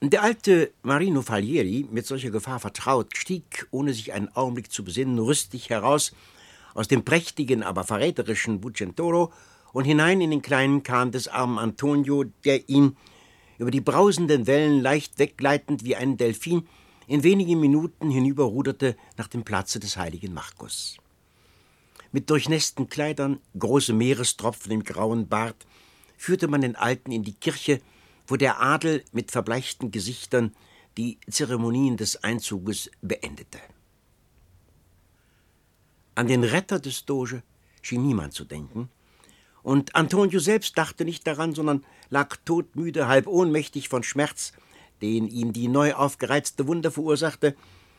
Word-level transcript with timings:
Der 0.00 0.22
alte 0.22 0.72
Marino 0.82 1.22
Falieri, 1.22 1.84
mit 1.90 2.06
solcher 2.06 2.30
Gefahr 2.30 2.60
vertraut, 2.60 3.16
stieg, 3.16 3.66
ohne 3.72 3.92
sich 3.92 4.12
einen 4.12 4.28
Augenblick 4.28 4.70
zu 4.70 4.84
besinnen, 4.84 5.18
rüstig 5.18 5.70
heraus 5.70 6.12
aus 6.74 6.86
dem 6.86 7.04
prächtigen, 7.04 7.64
aber 7.64 7.82
verräterischen 7.82 8.60
Bucentoro 8.60 9.32
und 9.72 9.86
hinein 9.86 10.20
in 10.20 10.30
den 10.30 10.40
kleinen 10.40 10.84
Kahn 10.84 11.10
des 11.10 11.26
armen 11.26 11.58
Antonio, 11.58 12.24
der 12.44 12.68
ihn 12.68 12.96
über 13.58 13.72
die 13.72 13.80
brausenden 13.80 14.46
Wellen 14.46 14.80
leicht 14.80 15.18
weggleitend 15.18 15.82
wie 15.82 15.96
ein 15.96 16.16
Delfin 16.16 16.68
in 17.08 17.24
wenigen 17.24 17.58
Minuten 17.58 18.08
hinüberruderte 18.08 18.96
nach 19.16 19.26
dem 19.26 19.42
Platze 19.42 19.80
des 19.80 19.96
heiligen 19.96 20.32
Markus. 20.32 20.98
Mit 22.12 22.30
durchnässten 22.30 22.88
Kleidern, 22.88 23.40
große 23.58 23.94
Meerestropfen 23.94 24.70
im 24.70 24.84
grauen 24.84 25.26
Bart, 25.26 25.66
führte 26.16 26.46
man 26.46 26.60
den 26.60 26.76
Alten 26.76 27.10
in 27.10 27.24
die 27.24 27.34
Kirche, 27.34 27.80
wo 28.28 28.36
der 28.36 28.60
Adel 28.60 29.04
mit 29.12 29.30
verbleichten 29.32 29.90
Gesichtern 29.90 30.54
die 30.96 31.18
Zeremonien 31.28 31.96
des 31.96 32.22
Einzuges 32.22 32.90
beendete. 33.00 33.58
An 36.14 36.26
den 36.26 36.44
Retter 36.44 36.78
des 36.78 37.04
Doge 37.06 37.42
schien 37.82 38.06
niemand 38.06 38.34
zu 38.34 38.44
denken, 38.44 38.90
und 39.62 39.94
Antonio 39.94 40.38
selbst 40.38 40.78
dachte 40.78 41.04
nicht 41.04 41.26
daran, 41.26 41.54
sondern 41.54 41.84
lag 42.10 42.36
todmüde, 42.44 43.08
halb 43.08 43.26
ohnmächtig 43.26 43.88
von 43.88 44.02
Schmerz, 44.02 44.52
den 45.02 45.28
ihm 45.28 45.52
die 45.52 45.68
neu 45.68 45.94
aufgereizte 45.94 46.66
Wunde 46.66 46.90
verursachte, 46.90 47.56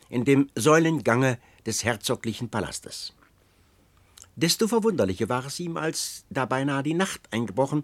in 0.09 0.25
dem 0.25 0.49
Säulengange 0.55 1.37
des 1.65 1.83
herzoglichen 1.83 2.49
Palastes. 2.49 3.13
Desto 4.35 4.67
verwunderlicher 4.67 5.29
war 5.29 5.45
es 5.45 5.59
ihm, 5.59 5.77
als, 5.77 6.25
da 6.29 6.45
beinahe 6.45 6.81
die 6.81 6.93
Nacht 6.93 7.21
eingebrochen, 7.31 7.83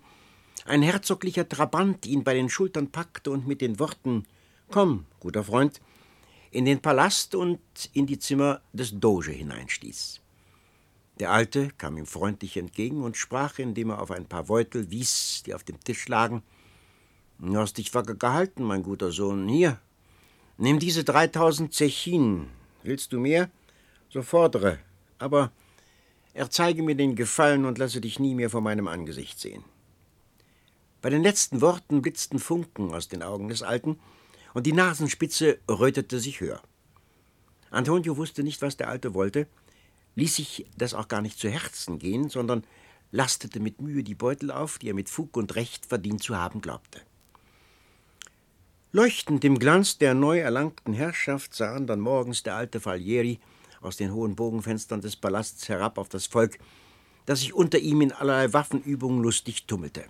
ein 0.66 0.82
herzoglicher 0.82 1.48
Trabant 1.48 2.06
ihn 2.06 2.24
bei 2.24 2.34
den 2.34 2.50
Schultern 2.50 2.92
packte 2.92 3.32
und 3.32 3.48
mit 3.48 3.62
den 3.62 3.80
Worten 3.80 4.26
Komm, 4.72 5.06
guter 5.20 5.44
Freund, 5.44 5.80
in 6.50 6.66
den 6.66 6.82
Palast 6.82 7.36
und 7.36 7.60
in 7.94 8.08
die 8.08 8.18
Zimmer 8.18 8.62
des 8.74 9.00
Doge 9.00 9.32
hineinstieß. 9.32 10.22
Der 11.20 11.32
Alte 11.32 11.70
kam 11.78 11.98
ihm 11.98 12.08
freundlich 12.08 12.58
entgegen 12.58 13.04
und 13.04 13.16
sprach, 13.16 13.60
indem 13.60 13.92
er 13.92 14.02
auf 14.02 14.12
ein 14.12 14.26
paar 14.26 14.46
Beutel 14.46 14.90
wies, 14.90 15.44
die 15.46 15.54
auf 15.54 15.64
dem 15.64 15.80
Tisch 15.80 16.08
lagen. 16.08 16.42
Du 17.38 17.56
hast 17.58 17.78
dich 17.78 17.94
wacker 17.94 18.16
gehalten, 18.16 18.64
mein 18.64 18.84
guter 18.84 19.12
Sohn. 19.12 19.48
Hier, 19.48 19.80
nimm 20.58 20.80
diese 20.80 21.04
dreitausend 21.04 21.74
Zechinen. 21.74 22.50
Willst 22.84 23.14
du 23.14 23.20
mehr? 23.20 23.50
So 24.10 24.24
fordere. 24.24 24.80
Aber 25.20 25.52
erzeige 26.34 26.84
mir 26.84 26.96
den 26.96 27.16
Gefallen 27.16 27.66
und 27.66 27.78
lasse 27.78 28.02
dich 28.02 28.20
nie 28.20 28.36
mehr 28.36 28.50
vor 28.50 28.62
meinem 28.62 28.88
Angesicht 28.88 29.40
sehen. 29.40 29.64
Bei 31.06 31.12
den 31.12 31.22
letzten 31.22 31.62
Worten 31.62 32.02
blitzten 32.02 32.40
Funken 32.40 32.92
aus 32.92 33.08
den 33.08 33.22
Augen 33.22 33.48
des 33.48 33.62
Alten, 33.62 34.00
und 34.56 34.66
die 34.66 34.74
Nasenspitze 34.74 35.60
rötete 35.70 36.20
sich 36.20 36.40
höher. 36.40 36.64
Antonio 37.70 38.18
wusste 38.18 38.42
nicht, 38.42 38.64
was 38.64 38.76
der 38.76 38.90
Alte 38.90 39.14
wollte, 39.14 39.46
ließ 40.16 40.38
sich 40.38 40.66
das 40.76 40.96
auch 40.96 41.08
gar 41.08 41.22
nicht 41.22 41.38
zu 41.38 41.48
Herzen 41.48 42.00
gehen, 42.00 42.30
sondern 42.30 42.64
lastete 43.12 43.60
mit 43.60 43.80
Mühe 43.80 44.04
die 44.04 44.16
Beutel 44.16 44.50
auf, 44.50 44.80
die 44.80 44.90
er 44.90 44.96
mit 44.96 45.08
Fug 45.08 45.38
und 45.38 45.54
Recht 45.54 45.86
verdient 45.86 46.24
zu 46.24 46.38
haben 46.38 46.60
glaubte. 46.60 47.00
Leuchtend 48.92 49.46
im 49.46 49.60
Glanz 49.60 50.00
der 50.00 50.16
neu 50.16 50.40
erlangten 50.40 50.96
Herrschaft 50.96 51.54
sahen 51.54 51.86
dann 51.86 52.00
morgens 52.00 52.42
der 52.42 52.56
alte 52.56 52.80
Falieri 52.80 53.40
aus 53.80 53.98
den 53.98 54.12
hohen 54.12 54.36
Bogenfenstern 54.36 55.02
des 55.02 55.16
Palasts 55.16 55.70
herab 55.70 56.00
auf 56.00 56.10
das 56.10 56.26
Volk, 56.26 56.58
das 57.28 57.42
sich 57.42 57.54
unter 57.54 57.78
ihm 57.78 58.02
in 58.02 58.12
allerlei 58.12 58.54
Waffenübungen 58.54 59.22
lustig 59.22 59.68
tummelte. 59.68 60.06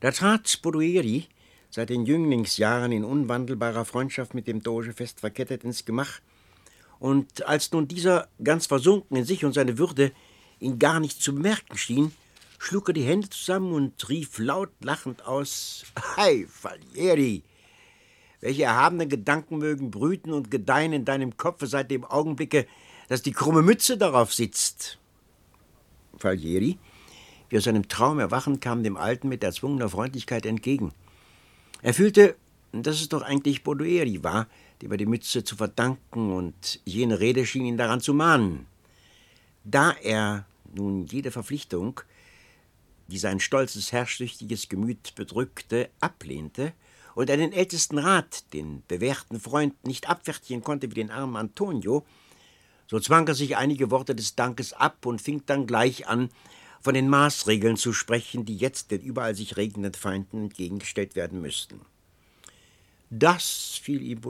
Da 0.00 0.10
trat 0.10 0.60
Bodueri, 0.62 1.26
seit 1.70 1.90
den 1.90 2.04
Jünglingsjahren 2.04 2.92
in 2.92 3.04
unwandelbarer 3.04 3.84
Freundschaft 3.84 4.34
mit 4.34 4.46
dem 4.46 4.62
Doge 4.62 4.92
fest 4.92 5.20
verkettet, 5.20 5.64
ins 5.64 5.84
Gemach, 5.84 6.20
und 6.98 7.46
als 7.46 7.72
nun 7.72 7.88
dieser, 7.88 8.28
ganz 8.42 8.66
versunken 8.66 9.16
in 9.16 9.24
sich 9.24 9.44
und 9.44 9.52
seine 9.52 9.78
Würde, 9.78 10.12
ihn 10.60 10.78
gar 10.78 11.00
nicht 11.00 11.20
zu 11.22 11.34
bemerken 11.34 11.76
schien, 11.76 12.12
schlug 12.58 12.88
er 12.88 12.94
die 12.94 13.04
Hände 13.04 13.28
zusammen 13.28 13.72
und 13.72 14.08
rief 14.08 14.38
laut 14.38 14.70
lachend 14.80 15.26
aus: 15.26 15.84
Hi, 16.16 16.46
Falieri! 16.48 17.42
Welche 18.40 18.64
erhabenen 18.64 19.08
Gedanken 19.08 19.58
mögen 19.58 19.90
brüten 19.90 20.32
und 20.32 20.50
gedeihen 20.50 20.92
in 20.92 21.04
deinem 21.04 21.36
Kopfe 21.36 21.66
seit 21.66 21.90
dem 21.90 22.04
Augenblicke, 22.04 22.66
dass 23.08 23.22
die 23.22 23.32
krumme 23.32 23.62
Mütze 23.62 23.96
darauf 23.98 24.32
sitzt? 24.32 24.98
Falieri, 26.18 26.78
wie 27.48 27.58
aus 27.58 27.64
seinem 27.64 27.88
Traum 27.88 28.18
erwachen, 28.18 28.60
kam 28.60 28.82
dem 28.82 28.96
Alten 28.96 29.28
mit 29.28 29.44
erzwungener 29.44 29.88
Freundlichkeit 29.88 30.46
entgegen. 30.46 30.92
Er 31.82 31.94
fühlte, 31.94 32.36
dass 32.72 33.00
es 33.00 33.08
doch 33.08 33.22
eigentlich 33.22 33.62
Bodueri 33.62 34.22
war, 34.22 34.46
dem 34.82 34.90
er 34.90 34.98
die 34.98 35.06
Mütze 35.06 35.44
zu 35.44 35.56
verdanken, 35.56 36.32
und 36.32 36.80
jene 36.84 37.20
Rede 37.20 37.46
schien 37.46 37.64
ihn 37.64 37.76
daran 37.76 38.00
zu 38.00 38.14
mahnen. 38.14 38.66
Da 39.64 39.92
er 40.02 40.46
nun 40.74 41.06
jede 41.06 41.30
Verpflichtung, 41.30 42.00
die 43.08 43.18
sein 43.18 43.40
stolzes, 43.40 43.92
herrschsüchtiges 43.92 44.68
Gemüt 44.68 45.14
bedrückte, 45.14 45.90
ablehnte 46.00 46.72
und 47.14 47.30
einen 47.30 47.52
ältesten 47.52 47.98
Rat, 47.98 48.52
den 48.52 48.82
bewährten 48.88 49.40
Freund, 49.40 49.86
nicht 49.86 50.08
abfertigen 50.08 50.62
konnte 50.62 50.90
wie 50.90 50.94
den 50.94 51.10
armen 51.10 51.36
Antonio, 51.36 52.04
so 52.88 53.00
zwang 53.00 53.26
er 53.26 53.34
sich 53.34 53.56
einige 53.56 53.90
Worte 53.90 54.14
des 54.14 54.36
Dankes 54.36 54.72
ab 54.72 55.06
und 55.06 55.20
fing 55.20 55.42
dann 55.46 55.66
gleich 55.66 56.08
an, 56.08 56.30
von 56.80 56.94
den 56.94 57.08
Maßregeln 57.08 57.76
zu 57.76 57.92
sprechen, 57.92 58.44
die 58.44 58.56
jetzt 58.56 58.90
den 58.90 59.00
überall 59.00 59.34
sich 59.34 59.56
regenden 59.56 59.94
Feinden 59.94 60.44
entgegengestellt 60.44 61.16
werden 61.16 61.40
müssten. 61.40 61.80
Das 63.10 63.80
fiel 63.80 64.02
ihm 64.02 64.20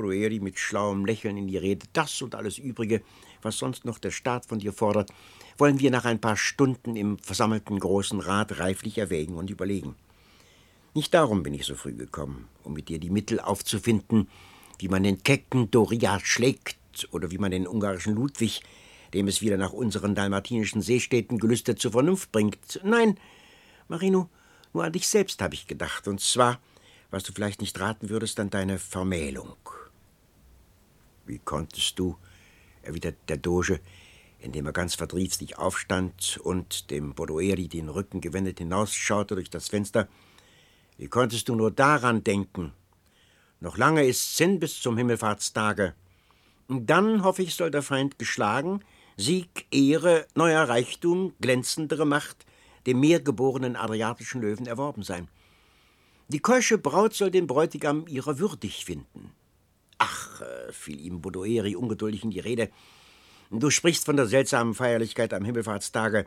mit 0.43 0.59
schlauem 0.59 1.07
Lächeln 1.07 1.39
in 1.39 1.49
die 1.49 1.57
Rede, 1.57 1.87
das 1.95 2.21
und 2.21 2.35
alles 2.35 2.59
Übrige, 2.59 3.03
was 3.41 3.57
sonst 3.57 3.85
noch 3.87 3.99
der 3.99 4.11
Staat 4.11 4.47
von 4.47 4.59
dir 4.59 4.73
fordert, 4.73 5.11
wollen 5.57 5.81
wir 5.81 5.91
nach 5.91 6.05
ein 6.05 6.21
paar 6.21 6.37
Stunden 6.37 6.95
im 6.97 7.19
versammelten 7.19 7.79
Großen 7.79 8.21
Rat 8.21 8.59
reiflich 8.59 8.99
erwägen 8.99 9.37
und 9.37 9.49
überlegen. 9.49 9.95
Nicht 10.95 11.15
darum 11.15 11.43
bin 11.43 11.55
ich 11.55 11.65
so 11.65 11.75
früh 11.75 11.95
gekommen, 11.95 12.49
um 12.65 12.75
mit 12.75 12.89
dir 12.89 12.99
die 12.99 13.11
Mittel 13.11 13.41
aufzufinden, 13.41 14.29
wie 14.79 14.89
man 14.89 15.03
den 15.03 15.23
kecken 15.23 15.71
Doria 15.71 16.21
schlägt 16.21 17.09
oder 17.13 17.31
wie 17.31 17.39
man 17.39 17.51
den 17.51 17.67
ungarischen 17.67 18.15
Ludwig 18.15 18.63
dem 19.17 19.29
es 19.29 19.41
wieder 19.41 19.57
nach 19.57 19.73
unseren 19.73 20.15
dalmatinischen 20.15 20.83
Seestädten 20.83 21.39
gelüstet 21.39 21.79
zur 21.79 21.93
Vernunft 21.93 22.33
bringt. 22.33 22.81
Nein, 22.85 23.19
Marino, 23.89 24.29
nur 24.75 24.85
an 24.85 24.93
dich 24.93 25.09
selbst 25.09 25.41
habe 25.41 25.55
ich 25.55 25.67
gedacht, 25.67 26.07
und 26.07 26.21
zwar, 26.21 26.61
was 27.11 27.23
du 27.23 27.33
vielleicht 27.33 27.63
nicht 27.63 27.81
raten 27.81 28.11
würdest, 28.11 28.39
an 28.39 28.51
deine 28.51 28.79
Vermählung. 28.79 29.57
Wie 31.25 31.39
konntest 31.39 31.99
du, 31.99 32.19
erwiderte 32.83 33.17
der 33.29 33.39
Doge, 33.39 33.81
indem 34.39 34.67
er 34.67 34.73
ganz 34.73 34.95
verdrießlich 34.95 35.57
aufstand 35.57 36.39
und 36.45 36.91
dem 36.91 37.15
Bodoeri 37.15 37.69
den 37.69 37.89
Rücken 37.89 38.21
gewendet 38.21 38.59
hinausschaute 38.59 39.35
durch 39.35 39.49
das 39.49 39.69
Fenster, 39.69 40.09
wie 40.99 41.09
konntest 41.09 41.49
du 41.49 41.55
nur 41.55 41.71
daran 41.71 42.23
denken? 42.23 42.75
Noch 43.61 43.79
lange 43.79 44.05
ist's 44.05 44.37
Sinn 44.37 44.61
bis 44.61 44.79
zum 44.79 44.99
Himmelfahrtstage. 44.99 45.95
Dann, 46.69 47.25
hoffe 47.25 47.43
ich, 47.43 47.55
soll 47.55 47.71
der 47.71 47.83
Feind 47.83 48.19
geschlagen, 48.19 48.83
Sieg, 49.19 49.67
Ehre, 49.71 50.27
neuer 50.35 50.69
Reichtum, 50.69 51.33
glänzendere 51.41 52.05
Macht 52.05 52.45
dem 52.87 53.01
mehrgeborenen 53.01 53.75
adriatischen 53.75 54.43
Löwen 54.43 54.67
erworben 54.67 55.03
sein. 55.03 55.29
Die 56.29 56.41
keusche 56.41 56.77
Braut 56.77 57.15
soll 57.15 57.31
den 57.31 57.47
Bräutigam 57.47 58.07
ihrer 58.09 58.39
würdig 58.39 58.85
finden. 58.85 59.33
Ach, 59.99 60.43
äh, 60.43 60.73
fiel 60.73 61.01
ihm 61.01 61.23
Bodoeri 61.23 61.77
ungeduldig 61.77 62.25
in 62.25 62.31
die 62.31 62.41
Rede, 62.41 62.69
du 63.51 63.71
sprichst 63.71 64.05
von 64.05 64.17
der 64.17 64.27
seltsamen 64.27 64.75
Feierlichkeit 64.75 65.33
am 65.33 65.45
Himmelfahrtstage, 65.45 66.27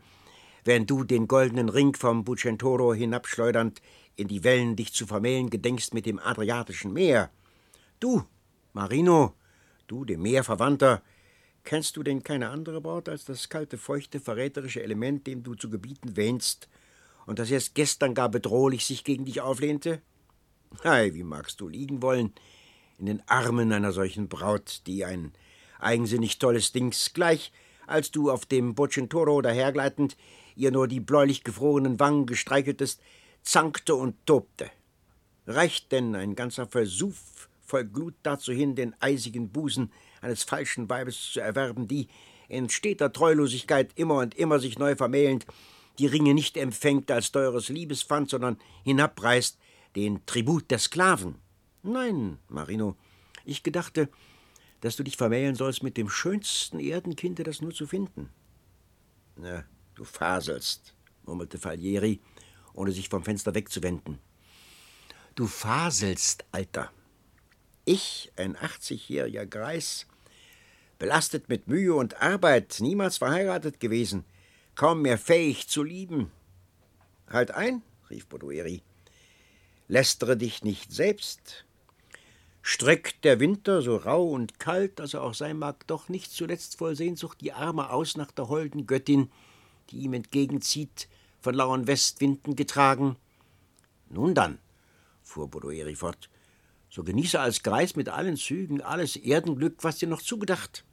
während 0.66 0.90
du 0.90 1.04
den 1.04 1.28
goldenen 1.28 1.70
Ring 1.70 1.96
vom 1.96 2.24
Bucentoro 2.24 2.94
hinabschleudernd 2.94 3.82
in 4.16 4.28
die 4.28 4.44
Wellen 4.44 4.76
dich 4.76 4.94
zu 4.94 5.06
vermählen 5.06 5.50
gedenkst 5.50 5.94
mit 5.94 6.06
dem 6.06 6.18
Adriatischen 6.20 6.92
Meer. 6.92 7.30
Du, 8.00 8.24
Marino, 8.74 9.36
du 9.88 10.06
dem 10.06 10.24
Meer 10.24 10.44
Verwandter, 10.44 11.04
Kennst 11.64 11.98
du 11.98 12.04
denn 12.04 12.24
keine 12.24 12.50
andere 12.50 12.82
Braut 12.82 13.10
als 13.10 13.26
das 13.26 13.50
kalte, 13.50 13.78
feuchte, 13.78 14.20
verräterische 14.20 14.82
Element, 14.82 15.28
dem 15.28 15.44
du 15.44 15.56
zu 15.56 15.70
gebieten 15.70 16.16
wähnst 16.16 16.68
und 17.26 17.40
das 17.40 17.52
erst 17.52 17.76
gestern 17.76 18.14
gar 18.14 18.30
bedrohlich 18.30 18.86
sich 18.86 19.04
gegen 19.04 19.26
dich 19.26 19.42
auflehnte? 19.42 20.02
Ei, 20.84 21.14
wie 21.14 21.24
magst 21.24 21.62
du 21.62 21.68
liegen 21.68 22.02
wollen 22.02 22.34
in 22.98 23.06
den 23.06 23.24
Armen 23.28 23.72
einer 23.72 23.92
solchen 23.92 24.28
Braut, 24.28 24.82
die 24.86 25.06
ein 25.06 25.34
eigensinnig 25.80 26.38
tolles 26.40 26.72
Dings 26.72 27.14
gleich, 27.14 27.52
als 27.88 28.12
du 28.12 28.30
auf 28.30 28.46
dem 28.46 28.76
Bocentoro 28.76 29.42
dahergleitend 29.42 30.18
ihr 30.56 30.72
nur 30.72 30.88
die 30.88 31.00
bläulich 31.00 31.44
gefrorenen 31.44 32.00
Wangen 32.00 32.26
gestreicheltest, 32.26 33.02
zankte 33.42 33.96
und 33.96 34.16
tobte. 34.26 34.70
Reicht 35.48 35.92
denn 35.92 36.16
ein 36.16 36.36
ganzer 36.36 36.68
Versuch 36.68 37.16
voll 37.70 37.86
Glut 37.86 38.16
dazu 38.24 38.52
hin, 38.52 38.76
den 38.76 38.96
eisigen 39.00 39.50
Busen 39.50 39.92
eines 40.22 40.44
falschen 40.44 40.90
Weibes 40.90 41.32
zu 41.32 41.40
erwerben, 41.40 41.88
die, 41.88 42.08
in 42.50 42.70
steter 42.70 43.14
Treulosigkeit 43.14 43.92
immer 43.96 44.16
und 44.16 44.36
immer 44.36 44.60
sich 44.60 44.80
neu 44.80 44.96
vermählend, 44.96 45.46
die 46.00 46.08
Ringe 46.08 46.34
nicht 46.34 46.58
empfängt 46.58 47.12
als 47.12 47.32
teures 47.32 47.70
Liebespfand, 47.70 48.30
sondern 48.30 48.58
hinabreißt 48.84 49.58
den 49.96 50.26
Tribut 50.26 50.72
der 50.72 50.80
Sklaven. 50.80 51.36
Nein, 51.84 52.40
Marino, 52.48 52.96
ich 53.46 53.64
gedachte, 53.64 54.10
dass 54.82 54.96
du 54.96 55.04
dich 55.04 55.18
vermählen 55.18 55.56
sollst 55.56 55.84
mit 55.84 55.98
dem 55.98 56.10
schönsten 56.10 56.80
Erdenkinde, 56.80 57.44
das 57.44 57.62
nur 57.62 57.74
zu 57.74 57.86
finden. 57.86 58.30
Na, 59.36 59.64
du 59.96 60.04
faselst, 60.04 60.96
murmelte 61.26 61.58
Falieri, 61.58 62.22
ohne 62.74 62.92
sich 62.92 63.10
vom 63.10 63.24
Fenster 63.24 63.54
wegzuwenden. 63.56 64.20
Du 65.36 65.48
faselst, 65.48 66.46
Alter. 66.52 66.92
Ich, 67.92 68.32
ein 68.36 68.56
80-jähriger 68.56 69.48
Greis, 69.48 70.06
belastet 71.00 71.50
mit 71.50 71.68
Mühe 71.68 71.96
und 71.96 72.22
Arbeit, 72.22 72.78
niemals 72.82 73.18
verheiratet 73.18 73.80
gewesen, 73.80 74.26
kaum 74.76 75.02
mehr 75.02 75.18
fähig 75.18 75.68
zu 75.68 75.82
lieben. 75.82 76.32
Halt 77.32 77.50
ein, 77.50 77.82
rief 78.12 78.28
Bodueri. 78.28 78.84
Lästere 79.88 80.38
dich 80.38 80.64
nicht 80.64 80.92
selbst. 80.92 81.66
Streckt 82.62 83.26
der 83.26 83.40
Winter, 83.40 83.82
so 83.82 83.98
rau 83.98 84.30
und 84.30 84.60
kalt, 84.60 85.02
als 85.02 85.16
er 85.16 85.24
auch 85.24 85.34
sein 85.34 85.58
mag, 85.58 85.88
doch 85.88 86.10
nicht 86.10 86.32
zuletzt 86.32 86.78
voll 86.78 86.96
Sehnsucht 86.96 87.42
die 87.42 87.54
Arme 87.54 87.90
aus 87.90 88.18
nach 88.18 88.30
der 88.30 88.50
holden 88.50 88.86
Göttin, 88.86 89.32
die 89.90 90.02
ihm 90.02 90.14
entgegenzieht, 90.14 91.10
von 91.42 91.56
lauen 91.56 91.88
Westwinden 91.88 92.56
getragen? 92.56 93.16
Nun 94.10 94.36
dann, 94.36 94.60
fuhr 95.24 95.50
Bodueri 95.50 95.96
fort, 95.96 96.30
so 97.00 97.04
genieße 97.06 97.40
als 97.40 97.64
Greis 97.64 97.96
mit 97.96 98.10
allen 98.10 98.36
Zügen 98.36 98.82
alles 98.82 99.16
Erdenglück, 99.16 99.86
was 99.86 100.00
dir 100.00 100.10
noch 100.10 100.22
zugedacht. 100.22 100.84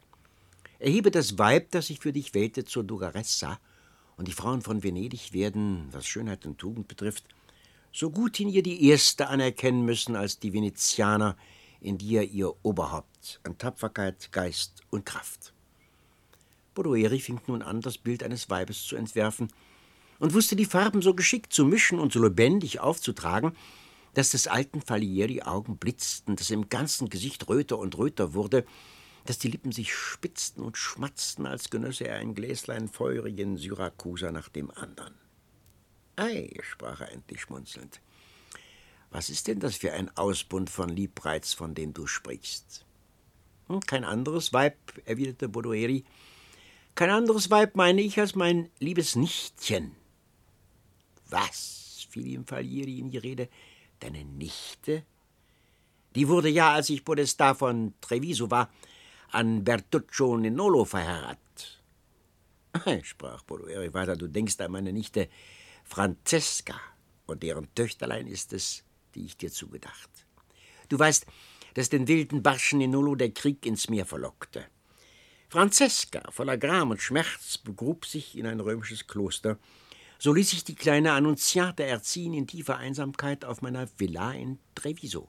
Erhebe 0.79 1.11
das 1.11 1.37
Weib, 1.37 1.73
das 1.73 1.89
sich 1.89 1.99
für 1.99 2.13
dich 2.13 2.33
wählte, 2.33 2.65
zur 2.65 2.85
Dugaressa, 2.85 3.59
und 4.17 4.29
die 4.29 4.33
Frauen 4.33 4.63
von 4.63 4.85
Venedig 4.85 5.33
werden, 5.33 5.89
was 5.91 6.07
Schönheit 6.07 6.47
und 6.47 6.59
Tugend 6.59 6.87
betrifft, 6.87 7.25
so 7.93 8.11
gut 8.11 8.39
in 8.39 8.49
ihr 8.49 8.63
die 8.63 8.89
erste 8.89 9.27
anerkennen 9.27 9.85
müssen 9.85 10.15
als 10.15 10.39
die 10.39 10.53
Venezianer, 10.53 11.37
in 11.81 11.99
dir 11.99 12.23
ihr 12.23 12.55
Oberhaupt 12.63 13.41
an 13.43 13.59
Tapferkeit, 13.59 14.31
Geist 14.31 14.83
und 14.91 15.07
Kraft. 15.07 15.53
Bodoeri 16.77 17.19
fing 17.19 17.41
nun 17.49 17.63
an, 17.63 17.81
das 17.81 17.99
Bild 17.99 18.23
eines 18.23 18.49
Weibes 18.49 18.87
zu 18.87 18.95
entwerfen 18.95 19.49
und 20.21 20.35
wusste 20.35 20.55
die 20.55 20.67
Farben 20.67 21.03
so 21.03 21.15
geschickt 21.15 21.53
zu 21.53 21.65
mischen 21.65 21.99
und 21.99 22.13
so 22.13 22.23
lebendig 22.23 22.79
aufzutragen, 22.79 23.57
dass 24.17 24.31
des 24.31 24.47
alten 24.47 24.81
Falieri 24.81 25.43
Augen 25.43 25.77
blitzten, 25.77 26.37
dass 26.37 26.49
im 26.49 26.71
ganzen 26.71 27.11
Gesicht 27.11 27.51
röter 27.51 27.77
und 27.77 27.99
röter 27.99 28.33
wurde, 28.33 28.65
dass 29.27 29.39
die 29.39 29.49
Lippen 29.49 29.73
sich 29.73 29.93
spitzten 29.95 30.63
und 30.63 30.79
schmatzten, 30.79 31.45
als 31.45 31.69
genösse 31.69 32.09
er 32.09 32.17
ein 32.17 32.35
Gläslein 32.35 32.89
feurigen 32.89 33.59
Syrakuser 33.59 34.33
nach 34.33 34.49
dem 34.49 34.71
andern. 34.71 35.13
Ei, 36.17 36.51
sprach 36.63 37.03
er 37.03 37.13
endlich 37.13 37.43
schmunzelnd, 37.43 38.01
was 39.11 39.29
ist 39.29 39.49
denn 39.49 39.61
das 39.61 39.77
für 39.77 39.93
ein 39.93 40.09
Ausbund 40.17 40.71
von 40.71 40.89
Liebreiz, 40.89 41.53
von 41.53 41.75
dem 41.75 41.93
du 41.93 42.07
sprichst? 42.07 42.87
Hm, 43.69 43.81
kein 43.81 44.05
anderes 44.05 44.55
Weib, 44.55 44.79
erwiderte 45.05 45.51
Bodoeri. 45.51 46.07
Kein 46.95 47.11
anderes 47.11 47.51
Weib 47.51 47.77
meine 47.77 48.01
ich 48.01 48.19
als 48.19 48.35
mein 48.35 48.71
liebes 48.79 49.15
Nichtchen. 49.15 49.95
Was? 51.29 52.07
fiel 52.09 52.29
ihm 52.29 52.47
Falieri 52.47 52.99
in 52.99 53.11
die 53.11 53.19
Rede. 53.19 53.51
Deine 54.01 54.25
Nichte? 54.25 55.05
Die 56.15 56.29
wurde 56.29 56.49
ja, 56.49 56.73
als 56.73 56.91
ich 56.91 57.05
Podesta 57.05 57.55
von 57.55 57.95
Treviso 58.01 58.51
war, 58.51 58.71
an 59.31 59.65
Bertuccio 59.65 60.37
Ninolo 60.37 60.85
verheiratet. 60.85 61.83
sprach 63.03 63.43
Bodoeri 63.43 63.93
weiter, 63.93 64.17
du 64.17 64.29
denkst 64.29 64.61
an 64.61 64.73
meine 64.73 64.93
Nichte 64.93 65.29
Francesca, 65.85 66.81
und 67.27 67.43
deren 67.43 67.75
Töchterlein 67.75 68.27
ist 68.27 68.53
es, 68.53 68.85
die 69.15 69.25
ich 69.25 69.37
dir 69.37 69.51
zugedacht. 69.51 70.11
Du 70.89 70.99
weißt, 70.99 71.27
dass 71.75 71.89
den 71.89 72.09
wilden 72.09 72.43
Barschen 72.43 72.81
in 72.81 72.93
Nolo 72.93 73.15
der 73.15 73.31
Krieg 73.31 73.67
ins 73.67 73.89
Meer 73.89 74.07
verlockte. 74.07 74.65
Franziska, 75.49 76.23
voller 76.31 76.57
Gram 76.57 76.91
und 76.91 77.03
Schmerz, 77.03 77.59
begrub 77.59 78.07
sich 78.07 78.37
in 78.37 78.47
ein 78.47 78.61
römisches 78.61 79.07
Kloster. 79.07 79.59
So 80.19 80.33
ließ 80.33 80.51
sich 80.51 80.65
die 80.65 80.75
kleine 80.75 81.13
Annunziata 81.13 81.83
erziehen 81.83 82.35
in 82.35 82.47
tiefer 82.47 82.79
Einsamkeit 82.79 83.45
auf 83.45 83.63
meiner 83.63 83.89
Villa 83.99 84.33
in 84.33 84.59
Treviso. 84.75 85.29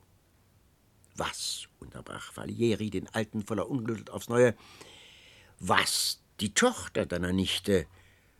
Was, 1.15 1.67
unterbrach 1.79 2.35
Valieri 2.35 2.89
den 2.89 3.09
Alten 3.09 3.43
voller 3.43 3.69
Ungeduld 3.69 4.09
aufs 4.09 4.29
Neue, 4.29 4.55
was, 5.59 6.21
die 6.39 6.53
Tochter 6.53 7.05
deiner 7.05 7.33
Nichte, 7.33 7.87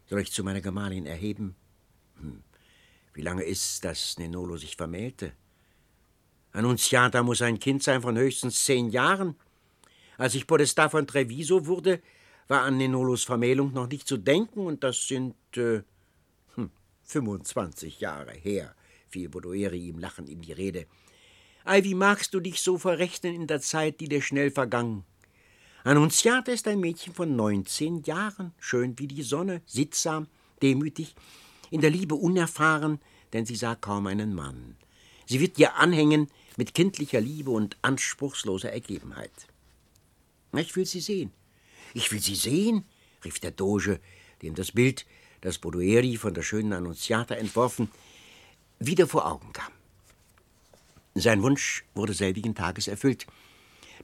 soll 0.06 0.22
ich 0.22 0.32
zu 0.32 0.44
meiner 0.44 0.62
Gemahlin 0.62 1.06
erheben? 1.06 1.56
Hm. 2.20 2.44
Wie 3.14 3.24
lange 3.24 3.44
ist's, 3.44 3.82
dass 3.82 4.20
Nenolo 4.20 4.58
sich 4.58 4.76
vermählte? 4.76 5.34
Annunziata 6.52 7.24
muss 7.24 7.42
ein 7.42 7.60
Kind 7.60 7.84
sein 7.84 8.02
von 8.02 8.18
höchstens 8.18 8.64
zehn 8.64 8.90
Jahren. 8.90 9.36
Als 10.18 10.36
ich 10.36 10.48
Podesta 10.48 10.90
von 10.90 11.08
Treviso 11.08 11.66
wurde, 11.66 12.02
war 12.48 12.62
an 12.62 12.78
Nenolos 12.78 13.24
Vermählung 13.24 13.74
noch 13.74 13.88
nicht 13.88 14.08
zu 14.08 14.18
denken, 14.18 14.62
und 14.62 14.84
das 14.84 15.08
sind 15.08 15.36
äh, 15.56 15.82
25 17.08 18.00
Jahre 18.00 18.34
her, 18.34 18.76
fiel 19.10 19.30
Bodoeri 19.30 19.88
ihm 19.88 20.00
lachend 20.00 20.30
in 20.30 20.42
die 20.42 20.52
Rede. 20.52 20.86
Ei, 21.64 21.84
wie 21.84 21.96
magst 21.96 22.34
du 22.34 22.40
dich 22.40 22.62
so 22.62 22.78
verrechnen 22.78 23.34
in 23.34 23.48
der 23.48 23.62
Zeit, 23.62 24.00
die 24.00 24.08
dir 24.08 24.22
schnell 24.22 24.52
vergangen? 24.52 25.04
Annunziata 25.84 26.52
ist 26.52 26.68
ein 26.68 26.82
Mädchen 26.82 27.14
von 27.14 27.36
19 27.36 28.04
Jahren, 28.04 28.54
schön 28.60 29.00
wie 29.00 29.08
die 29.08 29.24
Sonne, 29.24 29.62
sittsam, 29.66 30.28
demütig, 30.62 31.16
in 31.72 31.82
der 31.82 31.90
Liebe 31.90 32.16
unerfahren, 32.16 33.00
denn 33.32 33.46
sie 33.46 33.56
sah 33.56 33.76
kaum 33.76 34.08
einen 34.08 34.34
Mann. 34.34 34.76
Sie 35.26 35.40
wird 35.40 35.58
dir 35.58 35.76
anhängen 35.76 36.28
mit 36.58 36.74
kindlicher 36.74 37.22
Liebe 37.22 37.52
und 37.52 37.78
anspruchsloser 37.82 38.72
Ergebenheit. 38.72 39.48
Ich 40.54 40.76
will 40.76 40.86
sie 40.86 41.02
sehen. 41.02 41.32
Ich 41.94 42.12
will 42.12 42.22
sie 42.22 42.36
sehen, 42.36 42.86
rief 43.24 43.40
der 43.40 43.52
Doge, 43.52 44.00
dem 44.42 44.56
das 44.56 44.72
Bild, 44.72 45.06
das 45.42 45.58
Bodueri 45.58 46.18
von 46.18 46.34
der 46.34 46.42
schönen 46.42 46.74
Annunziata 46.74 47.36
entworfen, 47.36 47.90
wieder 48.80 49.08
vor 49.08 49.26
Augen 49.26 49.52
kam. 49.54 49.72
Sein 51.16 51.42
Wunsch 51.42 51.84
wurde 51.96 52.14
selbigen 52.14 52.56
Tages 52.56 52.88
erfüllt. 52.88 53.26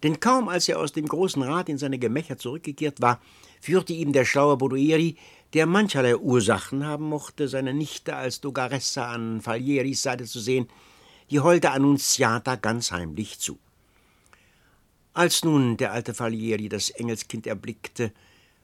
Denn 0.01 0.19
kaum 0.19 0.49
als 0.49 0.67
er 0.67 0.79
aus 0.79 0.91
dem 0.91 1.07
großen 1.07 1.41
Rat 1.43 1.69
in 1.69 1.77
seine 1.77 1.99
Gemächer 1.99 2.37
zurückgekehrt 2.37 3.01
war, 3.01 3.21
führte 3.61 3.93
ihm 3.93 4.11
der 4.11 4.25
schlaue 4.25 4.57
Bodueri 4.57 5.17
der 5.53 5.67
mancherlei 5.67 6.17
Ursachen 6.17 6.83
haben 6.83 7.05
mochte, 7.05 7.47
seine 7.47 7.75
Nichte 7.75 8.15
als 8.15 8.41
Dogaressa 8.41 9.11
an 9.11 9.39
Falieris 9.39 10.01
Seite 10.01 10.25
zu 10.25 10.39
sehen, 10.39 10.67
die 11.29 11.39
holde 11.39 11.69
Annunziata 11.69 12.55
ganz 12.55 12.91
heimlich 12.91 13.39
zu. 13.39 13.59
Als 15.13 15.45
nun 15.45 15.77
der 15.77 15.91
alte 15.91 16.15
Falieri 16.15 16.69
das 16.69 16.89
Engelskind 16.89 17.45
erblickte, 17.45 18.11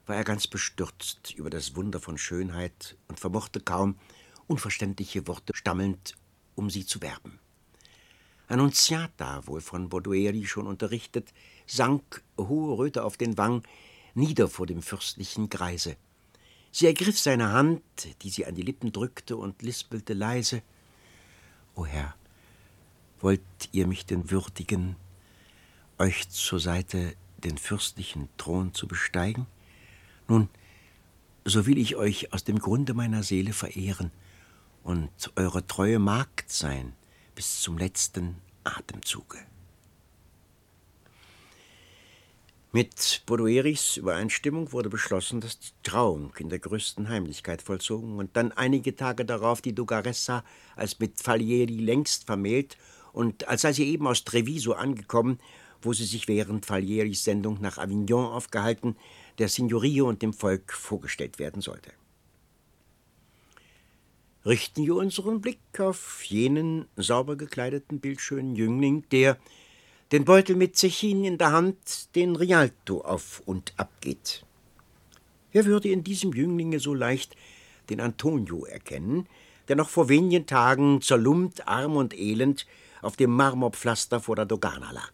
war 0.10 0.16
er 0.16 0.24
ganz 0.24 0.48
bestürzt 0.48 1.36
über 1.36 1.52
das 1.52 1.76
Wunder 1.76 2.00
von 2.00 2.18
Schönheit 2.18 2.98
und 3.08 3.20
vermochte 3.20 3.60
kaum, 3.60 3.96
unverständliche 4.48 5.28
Worte 5.28 5.56
stammelnd, 5.56 6.18
um 6.56 6.72
sie 6.72 6.84
zu 6.84 7.04
werben. 7.04 7.38
Annunziata, 8.48 9.46
wohl 9.46 9.62
von 9.62 9.90
Bodueri 9.90 10.48
schon 10.48 10.66
unterrichtet, 10.66 11.32
sank, 11.68 12.24
hohe 12.40 12.76
Röte 12.76 13.04
auf 13.04 13.18
den 13.18 13.38
Wangen, 13.38 13.62
nieder 14.16 14.48
vor 14.48 14.66
dem 14.66 14.82
fürstlichen 14.82 15.48
Greise. 15.48 15.96
Sie 16.72 16.88
ergriff 16.88 17.20
seine 17.20 17.52
Hand, 17.52 17.84
die 18.24 18.32
sie 18.32 18.48
an 18.48 18.56
die 18.56 18.64
Lippen 18.64 18.92
drückte, 18.92 19.38
und 19.38 19.62
lispelte 19.62 20.14
leise 20.14 20.64
O 21.76 21.86
Herr, 21.86 22.16
wollt 23.20 23.42
ihr 23.74 23.86
mich 23.86 24.08
denn 24.08 24.32
würdigen, 24.32 24.96
euch 26.00 26.28
zur 26.30 26.60
Seite 26.60 27.14
den 27.38 27.60
fürstlichen 27.60 28.28
Thron 28.38 28.74
zu 28.74 28.88
besteigen? 28.88 29.46
Nun, 30.30 30.48
so 31.44 31.66
will 31.66 31.80
ich 31.80 31.96
euch 31.96 32.32
aus 32.32 32.44
dem 32.44 32.60
Grunde 32.60 32.94
meiner 32.94 33.24
Seele 33.24 33.52
verehren 33.52 34.12
und 34.84 35.10
eure 35.36 35.66
treue 35.66 35.98
Magd 35.98 36.52
sein 36.52 36.94
bis 37.34 37.62
zum 37.62 37.80
letzten 37.80 38.36
Atemzuge. 38.64 39.40
Mit 42.72 43.24
Bodueris 43.26 43.98
Übereinstimmung 43.98 44.72
wurde 44.72 44.90
beschlossen, 44.90 45.42
dass 45.42 45.58
die 45.58 45.72
Trauung 45.82 46.32
in 46.38 46.50
der 46.50 46.60
größten 46.60 47.10
Heimlichkeit 47.10 47.64
vollzogen 47.64 48.18
und 48.18 48.38
dann 48.38 48.52
einige 48.52 48.96
Tage 48.96 49.26
darauf 49.26 49.64
die 49.64 49.74
Dugaressa 49.74 50.44
als 50.76 51.00
mit 51.00 51.20
Falieri 51.20 51.80
längst 51.80 52.28
vermählt 52.28 52.78
und 53.12 53.48
als 53.48 53.64
sei 53.64 53.74
sie 53.74 53.88
eben 53.88 54.06
aus 54.06 54.24
Treviso 54.24 54.74
angekommen, 54.74 55.40
wo 55.82 55.94
sie 55.94 56.06
sich 56.06 56.28
während 56.28 56.66
Falieris 56.66 57.24
Sendung 57.24 57.60
nach 57.62 57.78
Avignon 57.78 58.26
aufgehalten, 58.26 58.96
der 59.40 59.48
Signorio 59.48 60.08
und 60.08 60.22
dem 60.22 60.34
Volk 60.34 60.74
vorgestellt 60.74 61.40
werden 61.40 61.62
sollte. 61.62 61.92
Richten 64.46 64.86
wir 64.86 64.96
unseren 64.96 65.42
Blick 65.42 65.80
auf 65.80 66.24
jenen 66.24 66.88
sauber 66.96 67.36
gekleideten, 67.36 68.00
bildschönen 68.00 68.56
Jüngling, 68.56 69.04
der, 69.12 69.38
den 70.12 70.26
Beutel 70.26 70.56
mit 70.56 70.78
Zechin 70.78 71.26
in 71.26 71.38
der 71.38 71.52
Hand 71.52 72.16
den 72.16 72.36
Rialto 72.36 73.02
auf 73.02 73.42
und 73.46 73.74
ab 73.78 73.92
geht. 74.02 74.46
Wer 75.52 75.66
würde 75.66 75.90
in 75.90 76.04
diesem 76.04 76.34
Jünglinge 76.34 76.80
so 76.80 76.94
leicht 76.94 77.36
den 77.90 78.00
Antonio 78.00 78.66
erkennen, 78.66 79.28
der 79.68 79.76
noch 79.76 79.90
vor 79.90 80.10
wenigen 80.10 80.46
Tagen 80.46 81.02
zerlumpt, 81.02 81.68
arm 81.68 81.96
und 81.96 82.18
elend 82.18 82.66
auf 83.02 83.16
dem 83.18 83.32
Marmorpflaster 83.32 84.20
vor 84.20 84.36
der 84.36 84.46
Dogana 84.46 84.92
lag. 84.92 85.14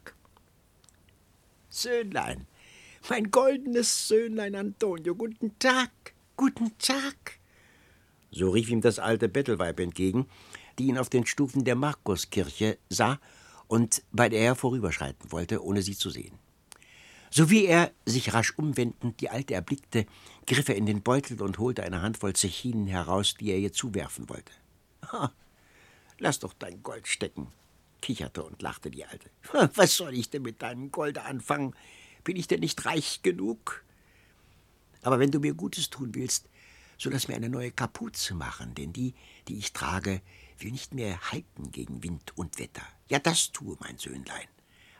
Söhnlein, 1.70 2.48
mein 3.10 3.32
goldenes 3.32 4.08
Söhnlein 4.08 4.56
Antonio, 4.56 5.16
guten 5.16 5.58
Tag, 5.60 5.92
guten 6.36 6.78
Tag. 6.78 7.40
So 8.32 8.50
rief 8.50 8.70
ihm 8.70 8.82
das 8.82 9.00
alte 9.00 9.30
Bettelweib 9.30 9.80
entgegen, 9.80 10.28
die 10.78 10.88
ihn 10.88 10.98
auf 10.98 11.10
den 11.10 11.26
Stufen 11.26 11.64
der 11.64 11.76
Markuskirche 11.76 12.78
sah 12.90 13.20
und 13.68 14.04
bei 14.12 14.30
der 14.30 14.42
er 14.42 14.56
vorüberschreiten 14.56 15.32
wollte, 15.32 15.64
ohne 15.64 15.82
sie 15.82 15.96
zu 15.96 16.10
sehen. 16.10 16.38
So 17.30 17.50
wie 17.50 17.66
er, 17.66 17.92
sich 18.06 18.34
rasch 18.34 18.54
umwendend, 18.58 19.20
die 19.20 19.30
Alte 19.30 19.56
erblickte, 19.56 20.06
griff 20.48 20.70
er 20.70 20.76
in 20.76 20.86
den 20.86 21.02
Beutel 21.02 21.42
und 21.42 21.58
holte 21.60 21.84
eine 21.84 22.02
Handvoll 22.02 22.34
Zechinen 22.34 22.88
heraus, 22.88 23.36
die 23.36 23.52
er 23.52 23.58
ihr 23.58 23.74
zuwerfen 23.74 24.30
wollte. 24.30 24.54
Ha, 25.12 25.32
lass 26.20 26.40
doch 26.40 26.54
dein 26.54 26.82
Gold 26.82 27.08
stecken, 27.08 27.48
kicherte 28.02 28.44
und 28.44 28.62
lachte 28.62 28.90
die 28.90 29.06
Alte. 29.06 29.30
Was 29.76 29.98
soll 29.98 30.14
ich 30.14 30.30
denn 30.30 30.44
mit 30.44 30.62
deinem 30.62 30.92
Golde 30.92 31.24
anfangen? 31.24 31.76
Bin 32.26 32.36
ich 32.36 32.48
denn 32.48 32.60
nicht 32.60 32.86
reich 32.86 33.22
genug? 33.22 33.86
Aber 35.04 35.20
wenn 35.20 35.32
du 35.32 35.40
mir 35.40 35.54
Gutes 35.54 35.90
tun 35.90 36.14
willst, 36.16 36.50
so 36.98 37.10
lass 37.10 37.28
mir 37.28 37.36
eine 37.36 37.50
neue 37.50 37.72
Kapuze 37.72 38.34
machen, 38.34 38.74
denn 38.74 38.92
die, 38.92 39.14
die 39.48 39.58
ich 39.58 39.72
trage, 39.72 40.22
will 40.60 40.72
nicht 40.72 40.94
mehr 40.94 41.32
halten 41.32 41.72
gegen 41.72 42.04
Wind 42.04 42.38
und 42.38 42.58
Wetter. 42.58 42.82
Ja, 43.08 43.20
das 43.20 43.52
tue, 43.52 43.78
mein 43.80 43.98
Söhnlein. 43.98 44.48